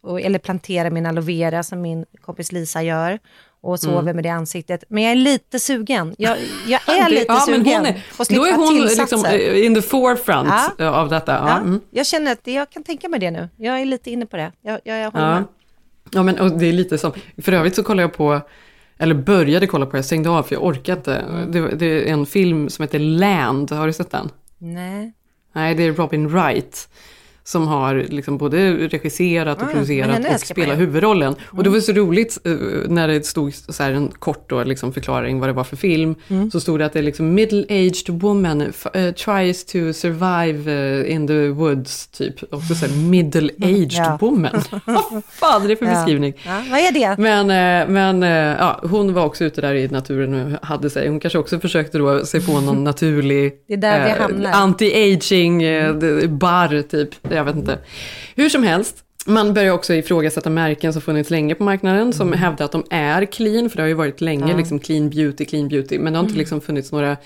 [0.00, 3.18] Och, eller planterar min aloe vera som min kompis Lisa gör
[3.60, 4.14] och sover Mm.
[4.16, 4.84] med det ansiktet.
[4.88, 6.14] Men jag är lite sugen.
[6.18, 7.76] Jag, jag är lite ja, men sugen.
[7.76, 10.48] hon är, då är hon liksom eh, in the forefront
[10.78, 10.90] Ja.
[10.90, 11.32] av detta.
[11.32, 11.80] Ja, mm.
[11.90, 13.48] Jag känner att jag kan tänka mig det nu.
[13.56, 14.52] Jag är lite inne på det.
[14.62, 15.44] Jag, jag, jag håller med.
[16.14, 17.12] Ja men och det är lite som,
[17.42, 18.40] för övrigt så kollar jag på,
[18.98, 21.24] eller började kolla på, jag stängde av för jag orkade inte.
[21.48, 24.30] Det, det är en film som heter Land, har du sett den?
[24.58, 25.12] Nej.
[25.52, 26.88] Nej, det är Robin Wright.
[27.46, 30.18] Som har liksom både regisserat och Ah, producerat
[30.50, 30.74] och ju.
[30.74, 31.34] huvudrollen.
[31.46, 32.52] Och det var så roligt eh,
[32.88, 36.14] när det stod så en kort då, liksom förklaring vad det var för film.
[36.28, 36.50] Mm.
[36.50, 40.72] Så stod det att det är liksom middle-aged woman eh, tries to survive
[41.02, 42.42] eh, in the woods, typ.
[42.42, 44.18] Och så här middle-aged Ja.
[44.20, 44.50] woman.
[44.86, 45.92] vad fan är det för Ja.
[45.94, 46.34] beskrivning?
[46.46, 47.16] Ja, vad är det?
[47.22, 47.46] Men,
[47.92, 48.22] men
[48.58, 51.08] ja, hon var också ute där i naturen och hade sig.
[51.08, 53.52] Hon kanske också försökte då se på någon naturlig
[54.52, 57.08] anti-aging eh, d- bar typ.
[57.36, 57.78] Jag vet inte.
[58.34, 58.96] Hur som helst.
[59.26, 63.24] Man börjar också ifrågasätta märken som funnits länge på marknaden som hävdar att de är
[63.24, 64.56] clean, för det har ju varit länge Ja.
[64.56, 67.16] liksom clean beauty, clean beauty, men det har inte liksom funnits några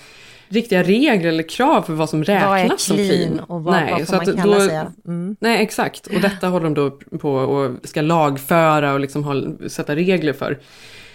[0.49, 4.07] riktiga regler eller krav för vad som räknas vad som clean och vad, Nej, vad
[4.07, 4.81] får man att kalla då, sig?
[5.07, 5.35] Mm.
[5.39, 6.07] Nej, exakt.
[6.07, 6.89] Och detta håller de då
[7.19, 9.35] på och ska lagföra och liksom ha,
[9.69, 10.59] sätta regler för.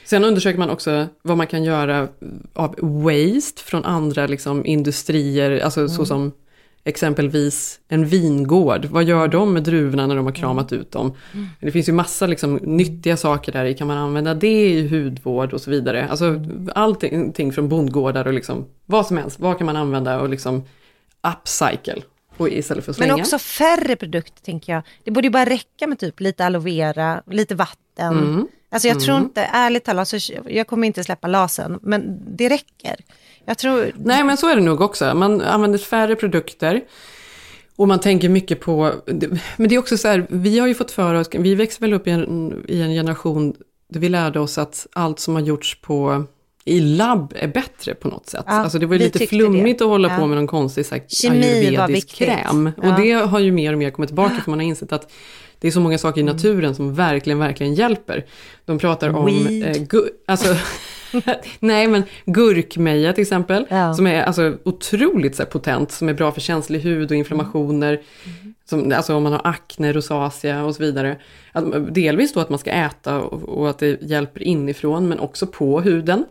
[0.05, 2.09] Sen undersöker man också vad man kan göra
[2.55, 5.89] av waste från andra liksom, industrier, alltså Mm.
[5.89, 6.33] såsom
[6.85, 8.85] exempelvis en vingård.
[8.85, 11.17] Vad gör de med druvorna när de har kramat ut dem?
[11.33, 11.49] Mm.
[11.61, 13.75] Det finns ju massa liksom, nyttiga saker där i.
[13.75, 16.09] Kan man använda det i hudvård och så vidare?
[16.09, 16.41] Alltså
[16.75, 19.41] allting från bondgårdar och liksom, vad som helst.
[19.41, 20.65] Vad kan man använda och liksom
[21.33, 22.03] upcycle?
[22.37, 23.13] Och istället för att slänga.
[23.13, 24.83] Men också färre produkter tänker jag.
[25.05, 28.19] Det borde ju bara räcka med typ lite aloe vera, lite vatten.
[28.19, 28.49] Mm.
[28.71, 29.25] Alltså jag tror Mm.
[29.25, 30.19] inte, ärligt talat, så
[30.49, 32.97] jag kommer inte släppa lasen, men det räcker.
[33.47, 33.93] Jag tror...
[33.97, 35.15] Nej, men så är det nog också.
[35.15, 36.81] Man använder färre produkter.
[37.77, 38.93] Och man tänker mycket på,
[39.57, 41.93] men det är också så här, vi har ju fått för oss, vi växte väl
[41.95, 43.55] upp i en, i en generation
[43.89, 46.25] där vi lärde oss att allt som har gjorts på
[46.65, 48.45] i labb är bättre på något sätt.
[48.47, 49.85] Ja, alltså det var ju lite flummigt det.
[49.85, 50.17] att hålla Ja.
[50.17, 52.71] på med någon konstig så här, Kemi ayurvedisk kräm.
[52.83, 52.89] Ja.
[52.95, 55.13] Och det har ju mer och mer kommit tillbaka för man har insett att
[55.59, 58.27] det är så många saker i naturen som verkligen, verkligen hjälper.
[58.65, 59.29] De pratar om,
[59.63, 59.77] eh,
[60.27, 60.49] alltså,
[61.61, 66.33] nej men gurkmeja till exempel, som är alltså otroligt så här, potent, som är bra
[66.33, 68.03] för känslig hud och inflammationer.
[68.69, 71.19] Som, alltså om man har akne, rosacea och så vidare.
[71.53, 75.47] Att, delvis då att man ska äta och, och att det hjälper inifrån, men också
[75.47, 76.25] på huden.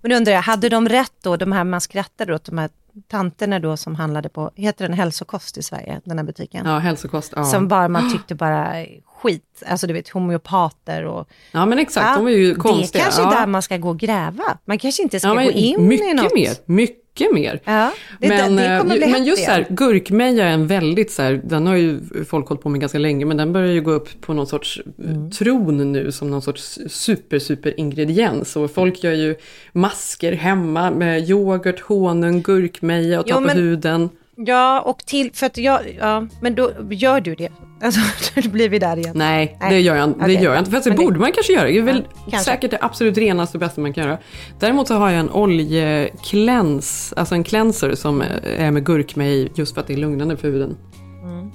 [0.00, 2.70] Men undrar jag, hade de rätt då, de här man skrattade åt, de här
[3.08, 6.66] tanterna då som handlade på, heter den hälsokost i Sverige, den här butiken?
[6.66, 7.32] Ja, hälsokost.
[7.36, 7.44] Ja.
[7.44, 8.86] Som bara man tyckte bara
[9.22, 11.28] skit, alltså du vet homeopater och...
[11.52, 12.88] Ja men exakt, de var ju konstiga.
[12.92, 13.40] Det är kanske ja.
[13.40, 14.58] där man ska gå och gräva.
[14.64, 16.34] Man kanske inte ska Ja, gå in mycket i något.
[16.34, 17.60] mer, mycket mer.
[17.64, 20.66] Ja, det, men, det, det kommer bli eh, men just så här, gurkmeja är en
[20.66, 23.72] väldigt så här, den har ju folk hållit på med ganska länge, men den börjar
[23.72, 25.30] ju gå upp på någon sorts Mm.
[25.30, 28.56] tron nu som någon sorts super, super ingrediens.
[28.56, 29.36] Och folk gör ju
[29.72, 34.10] masker hemma med yoghurt, honung, gurkmeja och tar på men- huden.
[34.36, 37.48] Ja, och till, för att jag, ja, men då gör du det.
[37.82, 38.00] Alltså,
[38.42, 39.12] då blir vi där igen.
[39.14, 39.70] Nej, Nej.
[39.70, 40.34] det gör jag, det Okej.
[40.34, 40.70] gör jag inte.
[40.70, 41.64] Fast det det- borde man kanske göra.
[41.68, 42.50] Det är väl kanske.
[42.50, 44.18] säkert det absolut renaste och bästa man kan göra.
[44.58, 48.22] Däremot så har jag en oljekläns, alltså en cleanser som
[48.58, 50.76] är med gurkmeja i just för att det är lugnande för huden.
[51.22, 51.50] Mm.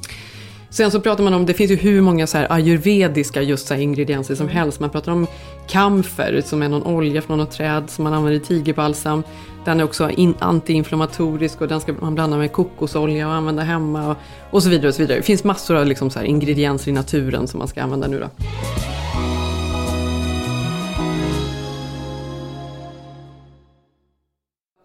[0.76, 3.74] Sen så pratar man om, det finns ju hur många så här ayurvediska just så
[3.76, 4.80] ingredienser som helst.
[4.80, 5.28] Man pratar om
[5.68, 9.24] kamfer som är någon olja från något träd som man använder i tigerbalsam.
[9.66, 14.10] Den är också in, antiinflammatorisk och den ska man blanda med kokosolja och använda hemma
[14.10, 14.18] och,
[14.52, 14.88] och så vidare.
[14.88, 15.18] och så vidare.
[15.18, 18.30] Det finns massor av liksom så ingredienser i naturen som man ska använda nu då.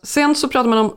[0.03, 0.97] Sen så pratar man om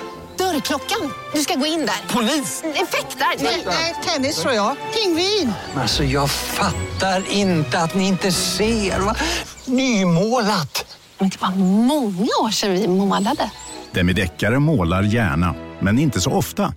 [0.51, 1.11] Dörrklockan.
[1.33, 2.15] Du ska gå in där.
[2.15, 2.63] Polis?
[2.63, 3.43] Effektar?
[3.65, 4.75] Nej, tennis tror jag.
[4.93, 5.53] Pingvin.
[5.75, 8.99] Alltså jag fattar inte att ni inte ser.
[8.99, 9.15] Va?
[9.65, 10.97] Nymålat!
[11.19, 13.51] Men det var många år sedan vi målade.
[13.91, 16.73] Demideckare målar gärna, men inte så ofta.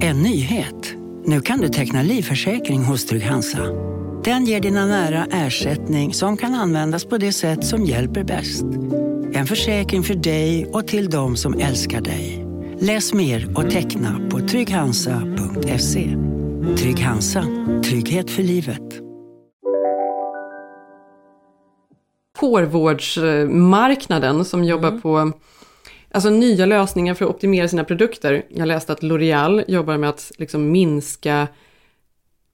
[0.00, 0.92] En nyhet.
[1.24, 3.58] Nu kan du teckna livförsäkring hos Trygg-Hansa.
[4.24, 8.64] Den ger dina nära ersättning som kan användas på det sätt som hjälper bäst.
[9.34, 12.41] En försäkring för dig och till de som älskar dig.
[12.84, 16.16] Läs mer och teckna på trygghansa.se.
[16.76, 17.44] Trygg Hansa.
[17.84, 18.82] Trygghet för livet.
[22.38, 25.32] hårvårdsmarknaden som jobbar på
[26.10, 28.46] alltså, nya lösningar för att optimera sina produkter.
[28.48, 31.48] Jag läste att L'Oreal jobbar med att liksom, minska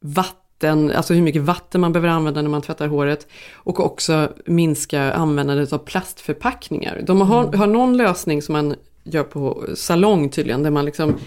[0.00, 3.26] vatten, alltså hur mycket vatten man behöver använda när man tvättar håret.
[3.52, 7.02] Och också minska användandet av plastförpackningar.
[7.06, 8.74] De har, har någon lösning som man
[9.10, 11.18] gör på salong tydligen, där man liksom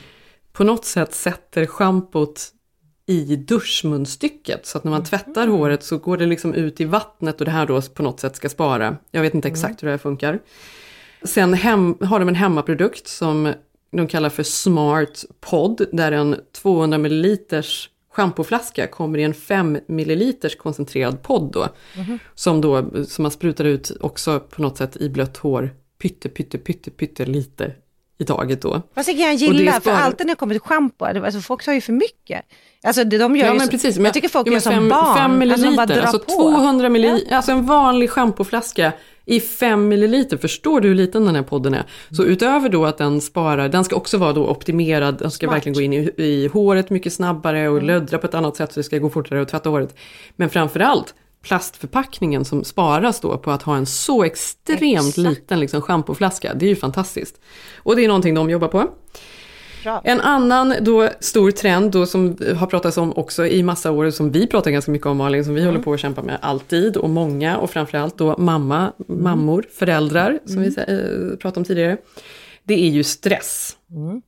[0.54, 2.52] på något sätt sätter schampot
[3.06, 4.66] i duschmunstycket.
[4.66, 7.52] Så att när man tvättar håret så går det liksom ut i vattnet och det
[7.52, 8.98] här då på något sätt ska spara.
[9.12, 10.40] Jag vet inte exakt hur det här funkar.
[11.24, 13.54] Sen hem, har de en hemmaprodukt som
[13.92, 17.38] de kallar för Smart Pod, där en 200 ml
[18.14, 21.68] schampoflaska kommer i en 5 ml koncentrerad podd då.
[21.98, 22.20] Mhm.
[22.36, 25.70] Som då, som man sprutar ut också på något sätt i blött hår,
[26.02, 27.72] pytte, pytte, pytte, pytte lite
[28.18, 28.82] i taget då.
[28.95, 31.66] Fast det kan jag gilla, det för alltid när det kommer till schampo, alltså folk
[31.66, 32.45] tar ju för mycket.
[32.84, 33.95] Alltså de gör Ja men så, precis.
[33.95, 35.18] Men, jag tycker folk ja, gör som fem, barn.
[35.18, 36.52] Fem milliliter, alltså, de bara drar alltså, på.
[36.52, 38.93] 200 milliliter, alltså en vanlig schampoflaska
[39.26, 40.38] i 5 milliliter.
[40.38, 41.84] Förstår du hur liten den här podden är?
[42.12, 45.56] Så utöver då att den sparar, den ska också vara då optimerad, den ska Smart.
[45.56, 47.88] verkligen gå in i, i håret mycket snabbare och Mm.
[47.88, 49.95] löddra på ett annat sätt så det ska gå fortare att tvätta håret.
[50.36, 55.18] Men framförallt plastförpackningen som sparas då på att ha en så extremt Exakt.
[55.18, 56.54] liten liksom, schampoflaska.
[56.54, 57.42] Det är ju fantastiskt.
[57.78, 58.89] Och det är någonting de jobbar på.
[59.84, 60.02] Bra.
[60.04, 64.32] En annan då stor trend då som har pratats om också i massa år, som
[64.32, 67.10] vi pratar ganska mycket om Malin, som vi håller på att kämpa med alltid och
[67.10, 71.98] många och framförallt då mamma, mammor, föräldrar som vi äh, pratade om tidigare.
[72.64, 73.78] Det är ju stress.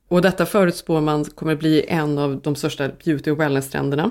[0.08, 4.10] Och detta förutspår man kommer bli en av de största beauty och wellness-trenderna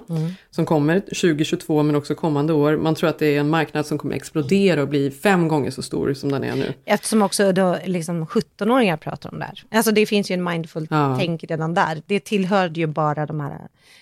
[0.51, 2.77] som kommer 2022 men också kommande år.
[2.77, 5.81] Man tror att det är en marknad som kommer explodera och bli fem gånger så
[5.81, 6.73] stor som den är nu.
[6.85, 9.63] Eftersom också då liksom 17-åringar pratar om det här.
[9.71, 11.19] Alltså det finns ju en mindful Ja.
[11.39, 12.01] redan där.
[12.05, 13.59] Det tillhörde ju bara de här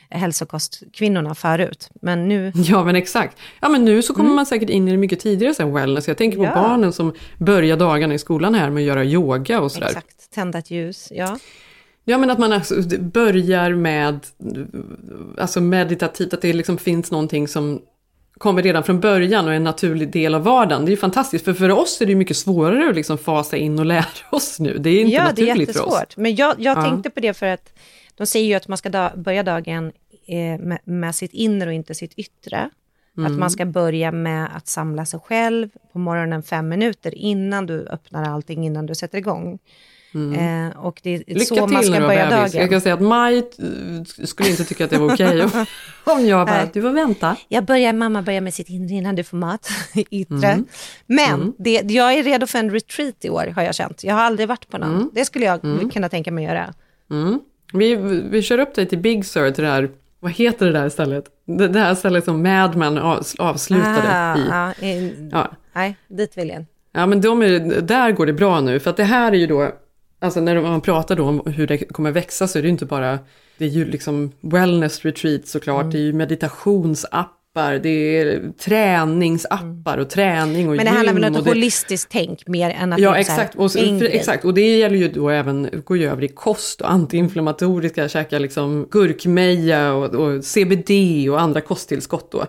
[0.09, 1.89] hälsokostkvinnorna förut.
[2.01, 3.37] Men nu, Ja men exakt.
[3.61, 6.07] Ja men nu så kommer man säkert in i det mycket tidigare sen wellness.
[6.07, 6.55] Jag tänker på Mm.
[6.55, 6.61] Ja.
[6.67, 9.87] barnen som börjar dagarna i skolan här med att göra yoga och sådär.
[9.87, 11.07] exakt, tända ett ljus.
[11.15, 11.37] Ja.
[12.05, 14.19] Ja men att man alltså börjar med
[15.37, 17.81] alltså meditativt, att det liksom finns någonting som
[18.37, 20.85] kommer redan från början och är en naturlig del av vardagen.
[20.85, 23.79] Det är ju fantastiskt, för för oss är det mycket svårare att liksom fasa in
[23.79, 24.77] och lära oss nu.
[24.77, 25.93] Det är inte ja, det är naturligt för oss.
[25.93, 26.17] jättesvårt.
[26.17, 26.81] Men jag, jag Ja.
[26.83, 27.73] tänkte på det för att
[28.15, 29.91] de säger ju att man ska da, börja dagen
[30.27, 32.69] eh, med, med sitt inre och inte sitt yttre.
[33.17, 33.39] Att Mm.
[33.39, 38.23] man ska börja med att samla sig själv på morgonen fem minuter innan du öppnar
[38.33, 39.59] allting, innan du sätter igång.
[40.13, 41.23] Eh, och det är Mm.
[41.27, 42.53] Lycka så till man ska när du börja bebis.
[42.53, 42.69] Jag dagen.
[42.69, 45.65] kan säga att Maj eh, skulle inte tycka att det var okej om-
[46.03, 47.35] om jag bara, du får vänta.
[47.47, 49.69] Jag börjar, mamma börjar med sitt inre innan du får mat,
[50.11, 50.47] yttre.
[50.47, 50.65] Mm.
[51.05, 51.53] Men Mm.
[51.57, 54.03] det, jag är redo för en retreat i år har jag känt.
[54.03, 54.93] Jag har aldrig varit på någon.
[54.95, 55.09] Mm.
[55.13, 55.89] Det skulle jag Mm.
[55.89, 56.73] kunna tänka mig göra.
[57.11, 57.39] Mm.
[57.73, 57.95] Vi,
[58.31, 59.89] vi kör upp dig till Big Sur, till det här,
[60.19, 61.25] vad heter det där stället?
[61.45, 64.41] Det, det här stället som Mad Men av, avslutade Ah, i.
[64.49, 65.51] ja, in, Ja.
[65.73, 66.65] Nej, dit vill jag.
[66.93, 69.47] Ja men de är, där går det bra nu, för att det här är ju
[69.47, 69.71] då,
[70.21, 72.85] alltså när man pratar då om hur det kommer växa så är det ju inte
[72.85, 73.19] bara,
[73.57, 75.91] det är ju liksom wellness retreat såklart, Mm.
[75.91, 81.35] det är ju meditationsappar, det är träningsappar och träning och Men det handlar väl om
[81.35, 84.77] ett holistiskt tänk mer än att Ja det är exakt, och, för, exakt, och det
[84.77, 90.15] gäller ju då även, går ju över i kost och antiinflammatoriska, käka liksom gurkmeja och,
[90.15, 90.91] och CBD
[91.29, 92.41] och andra kosttillskott då.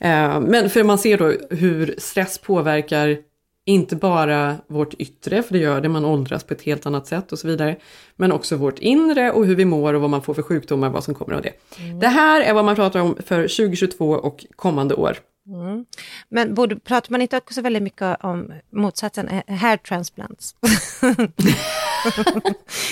[0.00, 3.16] Eh, men för man ser då hur stress påverkar
[3.64, 7.32] inte bara vårt yttre, för det gör det, man åldras på ett helt annat sätt
[7.32, 7.76] och så vidare.
[8.16, 11.04] Men också vårt inre och hur vi mår och vad man får för sjukdomar, vad
[11.04, 11.52] som kommer av det.
[12.00, 15.18] Det här är vad man pratar om för 2022 och kommande år.
[15.46, 15.84] Mm.
[16.28, 20.54] Men borde, pratar man inte också väldigt mycket om motsatsen, eh, hair transplants?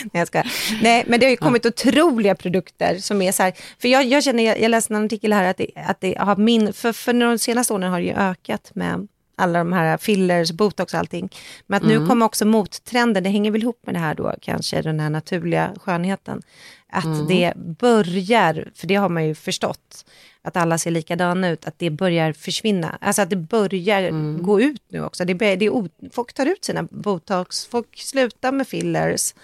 [0.02, 0.42] Nej, jag ska.
[0.82, 4.24] Nej, men det har ju kommit otroliga produkter som är så här, för jag, jag
[4.24, 7.12] känner, jag, jag läste en artikel här att det, att det har min, för, för
[7.12, 11.28] de senaste åren har det ju ökat med alla de här fillers, botox och allting.
[11.66, 12.08] Men att nu Mm.
[12.08, 15.72] kommer också mottrenden, det hänger väl ihop med det här då, kanske den här naturliga
[15.80, 16.42] skönheten.
[16.92, 17.26] Att Mm.
[17.26, 20.04] det börjar, för det har man ju förstått,
[20.42, 22.98] att alla ser likadana ut, att det börjar försvinna.
[23.00, 24.42] Alltså att det börjar Mm.
[24.42, 25.24] gå ut nu också.
[25.24, 29.34] Det, börjar- det är, folk tar ut sina botox, folk slutar med fillers.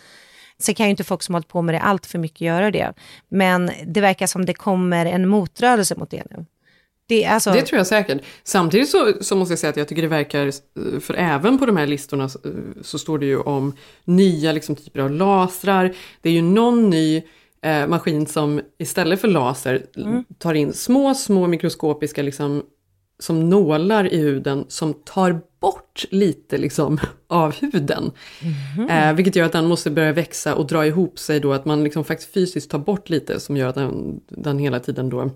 [0.58, 2.92] Sen kan ju inte folk som hållit på med det allt för mycket göra det.
[3.28, 6.44] Men det verkar som det kommer en motrörelse mot det nu.
[7.08, 8.22] Det, alltså, Det tror jag säkert.
[8.44, 11.66] Samtidigt så, så måste jag säga att jag tycker det verkar, eh, för även på
[11.66, 12.38] de här listorna så,
[12.82, 13.72] så står det ju om
[14.04, 15.94] nya liksom, typer av lasrar.
[16.22, 17.22] Det är ju någon ny
[17.62, 20.24] eh, maskin som istället för laser Mm.
[20.38, 22.62] tar in små, små mikroskopiska liksom,
[23.20, 28.10] som nålar i huden som tar bort lite liksom, av huden.
[28.76, 28.88] Mhm.
[28.90, 31.84] Eh, vilket gör att den måste börja växa och dra ihop sig då, att man
[31.84, 35.30] liksom faktiskt fysiskt tar bort lite som gör att den, den hela tiden då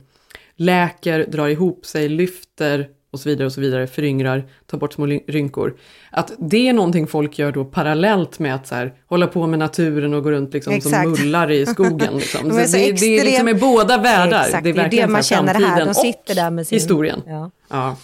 [0.57, 5.07] läker, drar ihop sig, lyfter och så vidare och så vidare, föryngrar, tar bort små
[5.07, 5.76] rynkor.
[6.11, 9.59] Att det är någonting folk gör då parallellt med att så här, hålla på med
[9.59, 12.16] naturen och gå runt liksom som mullar i skogen.
[12.18, 12.48] Liksom.
[12.48, 14.44] De Så så det, det är liksom extrem- i båda världar.
[14.44, 15.84] Exakt, det är verkligen det man känner här.
[15.84, 17.22] De sitter där med sin- historien.
[17.26, 17.50] Ja.
[17.70, 17.96] Ja.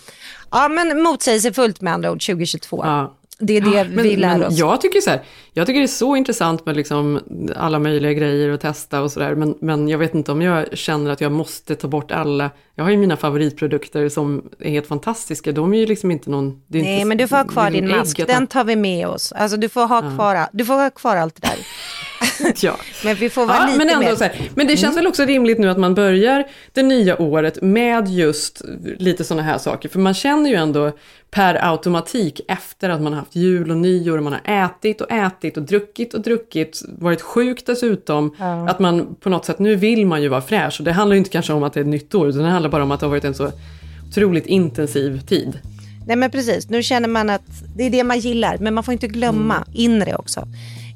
[0.51, 2.81] Ja, men motsägelsefullt med andra ord 2022.
[2.85, 3.15] Ja.
[3.41, 4.59] Det är det Men, vi lär men oss.
[4.59, 5.23] jag tycker så här,
[5.59, 7.21] jag tycker det är så intressant med liksom
[7.57, 11.11] alla möjliga grejer att testa och sådär, men, men jag vet inte om jag känner
[11.11, 15.53] att jag måste ta bort alla Jag har ju mina favoritprodukter som är helt fantastiska.
[15.53, 16.63] De är ju liksom inte någon...
[16.67, 18.27] Nej, inte, men du får ha kvar din mask.
[18.27, 19.33] Den tar vi med oss.
[19.33, 21.67] Alltså du får ha kvar, du får ha kvar allt det där.
[22.61, 22.77] ja.
[23.05, 25.25] Men vi får vara Ja, lite men, ändå så här, men det känns väl också
[25.25, 28.63] rimligt nu att man börjar det nya året med just
[28.99, 29.89] lite sådana här saker.
[29.89, 30.93] För man känner ju ändå
[31.31, 35.11] per automatik efter att man har haft jul och nyår och man har ätit och
[35.11, 38.69] ätit och druckit och druckit, varit sjuk dessutom, Ja.
[38.69, 40.77] att man på något sätt, nu vill man ju vara fräsch.
[40.81, 42.49] Och det handlar ju inte kanske om att det är ett nytt år, utan det
[42.49, 43.51] handlar bara om att det har varit en så
[44.09, 45.59] otroligt intensiv tid.
[46.07, 47.43] Nej men precis, nu känner man att
[47.77, 48.59] det är det man gillar.
[48.59, 49.69] Men man får inte glömma Mm.
[49.73, 50.49] inre också.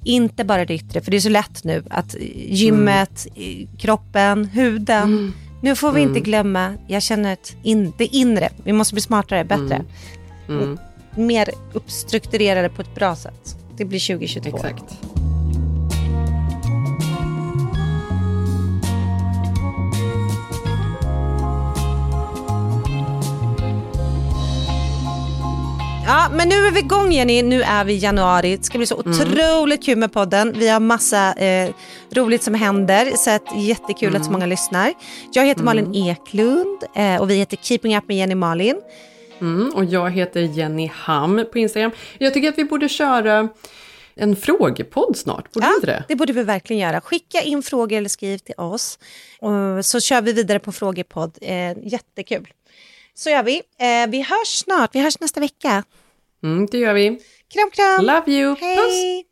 [0.05, 3.69] Inte bara det yttre, för det är så lätt nu att gymmet, Mm.
[3.79, 5.33] kroppen, huden.
[5.63, 9.45] Nu får vi inte glömma, jag känner att in, det inre, vi måste bli smartare,
[9.45, 9.83] bättre.
[10.49, 10.79] Mm.
[11.17, 13.57] Mer uppstrukturerade på ett bra sätt.
[13.83, 14.57] Det blir 2022.
[14.57, 14.85] Exakt.
[26.07, 27.43] Ja, men nu är vi igång Jenny.
[27.43, 28.57] Nu är vi i januari.
[28.57, 29.21] Det ska bli så Mm.
[29.21, 30.53] otroligt kul med podden.
[30.57, 31.71] Vi har massa eh,
[32.15, 34.33] roligt som händer, så att jättekul att så Mm.
[34.33, 34.93] många lyssnar.
[35.33, 38.77] Jag heter Malin Eklund eh, och vi heter Keeping Up med Jenny Malin.
[39.43, 41.91] Mm, och jag heter Jenny Ham på Instagram.
[42.19, 43.49] Jag tycker att vi borde köra
[44.15, 46.05] en frågepodd snart, borde vi inte det?
[46.09, 47.01] Det borde vi verkligen göra.
[47.01, 48.99] Skicka in frågor eller skriv till oss.
[49.41, 51.39] Och så kör vi vidare på frågepodd.
[51.41, 52.49] Eh, jättekul.
[53.15, 53.57] Så gör vi.
[53.57, 54.95] Eh, vi hörs snart.
[54.95, 55.85] Vi hörs nästa vecka.
[56.43, 57.21] Mm, det gör vi.
[57.53, 58.05] Kram, kram.
[58.05, 58.57] Love you.
[58.61, 58.77] Hej.
[58.77, 59.32] Puss.